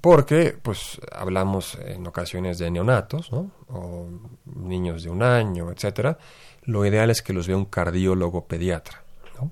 [0.00, 3.50] Porque pues hablamos en ocasiones de neonatos, ¿no?
[3.68, 4.08] O
[4.44, 6.16] niños de un año, etcétera.
[6.64, 9.02] Lo ideal es que los vea un cardiólogo pediatra,
[9.40, 9.50] ¿no?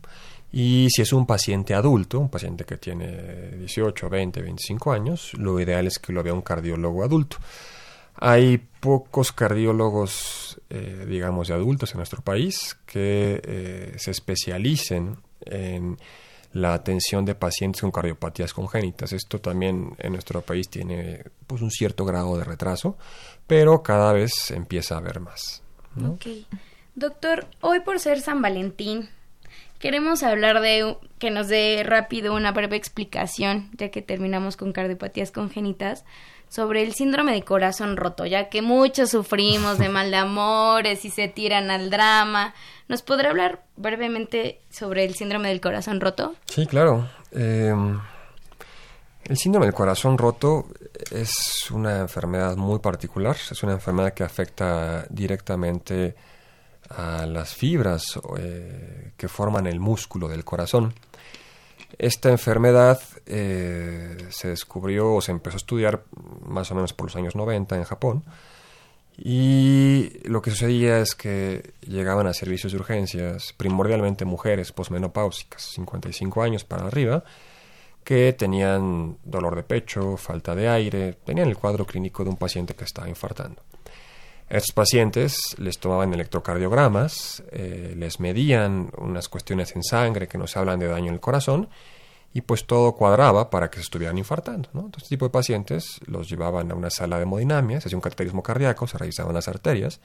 [0.51, 5.61] Y si es un paciente adulto, un paciente que tiene 18, 20, 25 años, lo
[5.61, 7.37] ideal es que lo vea un cardiólogo adulto.
[8.15, 15.99] Hay pocos cardiólogos, eh, digamos, de adultos en nuestro país que eh, se especialicen en
[16.59, 19.13] la atención de pacientes con cardiopatías congénitas.
[19.13, 22.97] Esto también en nuestro país tiene pues, un cierto grado de retraso,
[23.47, 25.63] pero cada vez empieza a haber más.
[26.95, 29.09] Doctor, hoy por ser San Valentín,
[29.79, 35.31] queremos hablar de que nos dé rápido una breve explicación, ya que terminamos con cardiopatías
[35.31, 36.05] congénitas,
[36.49, 41.11] sobre el síndrome de corazón roto, ya que muchos sufrimos de mal de amores y
[41.11, 42.55] se tiran al drama.
[42.89, 46.35] ¿Nos podrá hablar brevemente sobre el síndrome del corazón roto?
[46.47, 47.07] Sí, claro.
[47.33, 48.01] Em,
[49.25, 50.69] el síndrome del corazón roto
[51.11, 56.17] es una enfermedad muy particular, es una enfermedad que afecta directamente
[56.89, 60.95] a las fibras eh, que forman el músculo del corazón.
[61.99, 66.05] Esta enfermedad eh, se descubrió o se empezó a estudiar
[66.47, 68.25] más o menos por los años 90 en Japón
[69.21, 76.41] y lo que sucedía es que llegaban a servicios de urgencias, primordialmente mujeres posmenopáusicas, 55
[76.43, 77.25] años para arriba,
[78.05, 82.75] que tenían dolor de pecho, falta de aire, tenían el cuadro clínico de un paciente
[82.75, 83.61] que estaba infartando.
[84.51, 90.57] A estos pacientes les tomaban electrocardiogramas, eh, les medían unas cuestiones en sangre que nos
[90.57, 91.69] hablan de daño en el corazón
[92.33, 94.69] y pues todo cuadraba para que se estuvieran infartando.
[94.73, 94.81] ¿no?
[94.81, 98.03] Entonces, este tipo de pacientes los llevaban a una sala de hemodinamia, se hacía un
[98.03, 100.01] cateterismo cardíaco, se revisaban las arterias,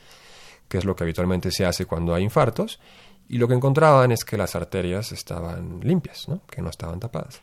[0.67, 2.79] que es lo que habitualmente se hace cuando hay infartos,
[3.27, 6.41] y lo que encontraban es que las arterias estaban limpias, ¿no?
[6.49, 7.41] que no estaban tapadas.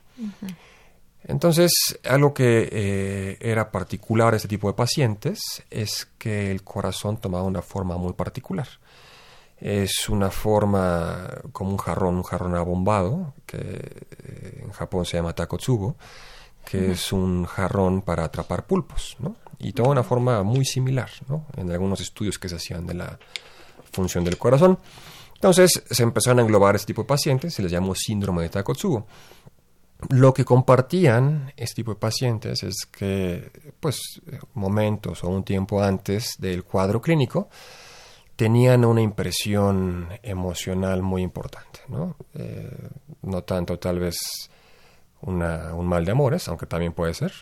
[1.24, 1.70] Entonces,
[2.08, 7.44] algo que eh, era particular de este tipo de pacientes es que el corazón tomaba
[7.44, 8.68] una forma muy particular
[9.60, 15.34] es una forma como un jarrón, un jarrón abombado, que eh, en Japón se llama
[15.34, 15.96] takotsubo,
[16.64, 19.36] que es un jarrón para atrapar pulpos, ¿no?
[19.58, 21.46] Y toma una forma muy similar, ¿no?
[21.56, 23.18] En algunos estudios que se hacían de la
[23.92, 24.78] función del corazón.
[25.34, 29.06] Entonces se empezaron a englobar este tipo de pacientes, se les llamó síndrome de Takotsubo.
[30.08, 33.50] Lo que compartían este tipo de pacientes es que,
[33.80, 34.22] pues,
[34.54, 37.50] momentos o un tiempo antes del cuadro clínico,
[38.40, 42.16] tenían una impresión emocional muy importante, ¿no?
[42.32, 42.88] Eh,
[43.20, 44.16] no tanto tal vez
[45.20, 47.34] una, un mal de amores, aunque también puede ser,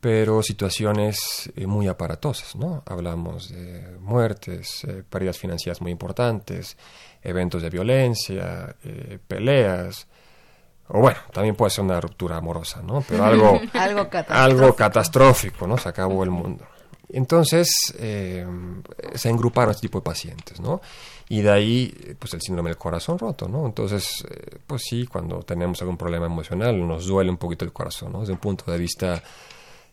[0.00, 2.82] pero situaciones eh, muy aparatosas, ¿no?
[2.86, 6.78] Hablamos de muertes, eh, pérdidas financieras muy importantes,
[7.22, 10.06] eventos de violencia, eh, peleas,
[10.88, 13.04] o bueno, también puede ser una ruptura amorosa, ¿no?
[13.06, 14.32] Pero algo, algo, catastrófico.
[14.32, 15.76] algo catastrófico, ¿no?
[15.76, 16.64] Se acabó el mundo.
[17.16, 20.80] Entonces, se engruparon este tipo de pacientes, ¿no?
[21.28, 23.66] Y de ahí, pues el síndrome del corazón roto, ¿no?
[23.66, 24.24] Entonces,
[24.66, 28.20] pues sí, cuando tenemos algún problema emocional, nos duele un poquito el corazón, ¿no?
[28.20, 29.22] Desde un punto de vista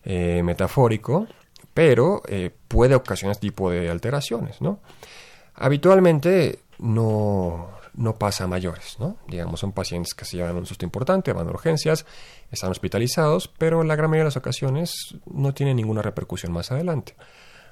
[0.03, 1.28] eh, metafórico,
[1.76, 4.80] pero eh, puede ocasionar este tipo de alteraciones, ¿no?
[5.53, 9.17] Habitualmente no, no pasa a mayores, ¿no?
[9.28, 12.07] Digamos, son pacientes que se llevan un susto importante, van a urgencias,
[12.52, 17.16] están hospitalizados, pero la gran mayoría de las ocasiones no tiene ninguna repercusión más adelante.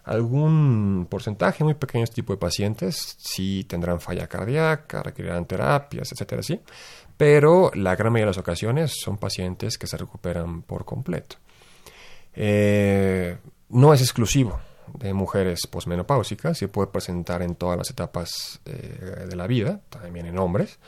[0.06, 6.12] Algún porcentaje muy pequeño de este tipo de pacientes sí tendrán falla cardíaca, requerirán terapias,
[6.12, 6.60] etcétera, sí,
[7.18, 11.36] pero la gran mayoría de las ocasiones son pacientes que se recuperan por completo.
[12.34, 13.38] Eh,
[13.70, 14.60] no es exclusivo
[14.98, 20.26] de mujeres posmenopáusicas, se puede presentar en todas las etapas eh, de la vida, también
[20.26, 20.80] en hombres,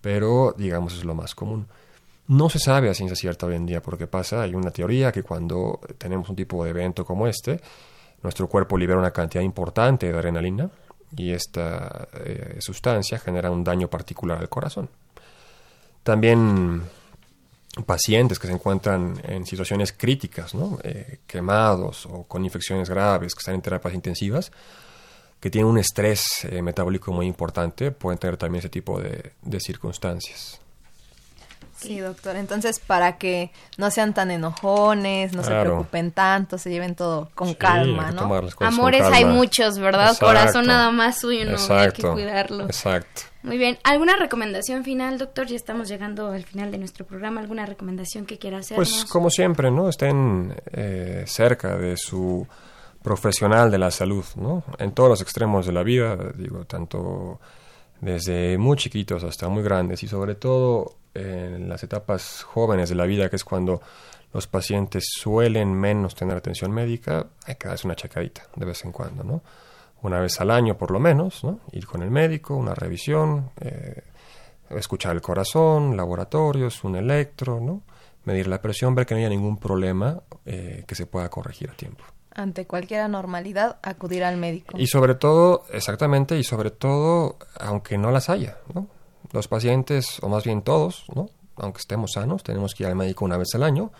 [0.00, 1.68] pero digamos es lo más común.
[2.28, 4.42] No se sabe a ciencia cierta hoy en día por qué pasa.
[4.42, 7.60] Hay una teoría que cuando tenemos un tipo de evento como este,
[8.22, 10.70] nuestro cuerpo libera una cantidad importante de adrenalina
[11.16, 14.90] y esta eh, sustancia genera un daño particular al corazón.
[16.02, 16.82] También
[17.86, 20.78] pacientes que se encuentran en situaciones críticas, ¿no?
[20.82, 24.52] Eh, quemados o con infecciones graves, que están en terapias intensivas,
[25.40, 30.60] que tienen un estrés eh, metabólico muy importante, pueden tener también ese tipo de, circunstancias.
[31.80, 32.36] Sí, doctor.
[32.36, 37.54] Entonces, para que no sean tan enojones, no se preocupen tanto, se lleven todo con
[37.54, 38.22] calma, ¿no?
[38.60, 40.16] Amores hay muchos, ¿verdad?
[40.18, 42.64] Corazón nada más suyo, no hay que cuidarlo.
[42.64, 43.22] Exacto.
[43.42, 43.78] Muy bien.
[43.84, 45.46] ¿Alguna recomendación final, doctor?
[45.46, 47.40] Ya estamos llegando al final de nuestro programa.
[47.40, 48.76] ¿Alguna recomendación que quiera hacer?
[48.76, 49.88] Pues como siempre, ¿no?
[49.88, 52.46] Estén eh, cerca de su
[53.02, 54.64] profesional de la salud, ¿no?
[54.78, 57.40] En todos los extremos de la vida, digo, tanto
[58.00, 63.06] desde muy chiquitos hasta muy grandes y sobre todo en las etapas jóvenes de la
[63.06, 63.80] vida, que es cuando
[64.32, 68.92] los pacientes suelen menos tener atención médica, hay que darse una checadita de vez en
[68.92, 69.42] cuando, ¿no?
[70.02, 71.60] una vez al año por lo menos, ¿no?
[71.72, 74.02] ir con el médico, una revisión, eh,
[74.70, 77.82] escuchar el corazón, laboratorios, un electro,
[78.24, 81.74] medir la presión, ver que no haya ningún problema eh, que se pueda corregir a
[81.74, 82.04] tiempo.
[82.38, 84.78] Ante cualquier anormalidad, acudir al médico.
[84.78, 88.86] Y sobre todo, exactamente, y sobre todo, aunque no las haya, ¿no?
[89.32, 91.30] Los pacientes, o más bien todos, ¿no?
[91.56, 93.90] Aunque estemos sanos, tenemos que ir al médico una vez al año,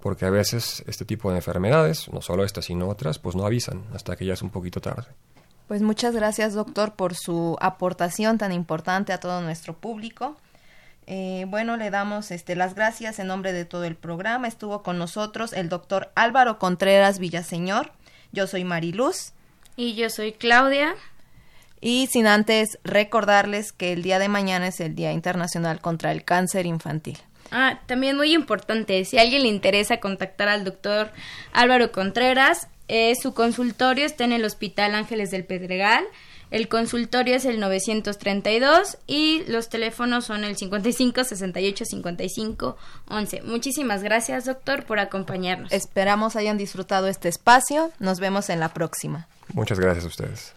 [0.00, 3.84] porque a veces este tipo de enfermedades, no solo estas sino otras, pues no avisan
[3.92, 5.08] hasta que ya es un poquito tarde.
[5.68, 10.36] Pues muchas gracias, doctor, por su aportación tan importante a todo nuestro público.
[11.06, 14.48] Eh, bueno, le damos este, las gracias en nombre de todo el programa.
[14.48, 17.92] Estuvo con nosotros el doctor Álvaro Contreras Villaseñor.
[18.32, 19.32] Yo soy Mariluz.
[19.76, 20.94] Y yo soy Claudia.
[21.80, 26.24] Y sin antes recordarles que el día de mañana es el Día Internacional contra el
[26.24, 27.18] Cáncer Infantil.
[27.52, 31.12] Ah, también muy importante, si a alguien le interesa contactar al doctor
[31.52, 36.04] Álvaro Contreras, eh, su consultorio está en el Hospital Ángeles del Pedregal.
[36.50, 42.76] El consultorio es el 932 y los teléfonos son el 55 68 55
[43.08, 43.42] 11.
[43.42, 45.72] Muchísimas gracias, doctor, por acompañarnos.
[45.72, 47.90] Esperamos hayan disfrutado este espacio.
[47.98, 49.28] Nos vemos en la próxima.
[49.52, 50.52] Muchas gracias a ustedes.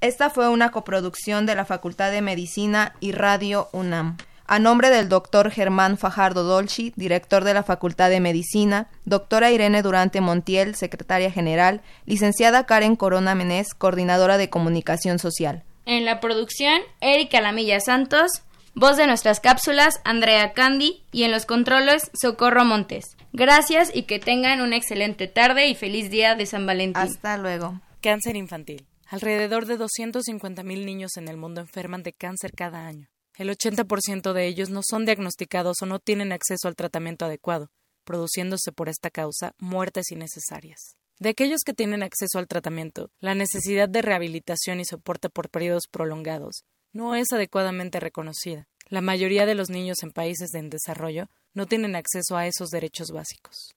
[0.00, 4.18] Esta fue una coproducción de la Facultad de Medicina y Radio UNAM.
[4.46, 9.80] A nombre del doctor Germán Fajardo Dolci, director de la Facultad de Medicina, doctora Irene
[9.80, 15.64] Durante Montiel, secretaria general, licenciada Karen Corona Menés, coordinadora de comunicación social.
[15.86, 18.42] En la producción, Erika Lamilla Santos,
[18.74, 23.16] voz de nuestras cápsulas, Andrea Candy y en los controles, Socorro Montes.
[23.32, 27.02] Gracias y que tengan una excelente tarde y feliz día de San Valentín.
[27.02, 27.80] Hasta luego.
[28.02, 28.86] Cáncer infantil.
[29.08, 33.08] Alrededor de 250.000 niños en el mundo enferman de cáncer cada año.
[33.36, 37.70] El 80% de ellos no son diagnosticados o no tienen acceso al tratamiento adecuado,
[38.04, 40.96] produciéndose por esta causa muertes innecesarias.
[41.18, 45.84] De aquellos que tienen acceso al tratamiento, la necesidad de rehabilitación y soporte por periodos
[45.90, 48.68] prolongados no es adecuadamente reconocida.
[48.88, 53.08] La mayoría de los niños en países en desarrollo no tienen acceso a esos derechos
[53.10, 53.74] básicos.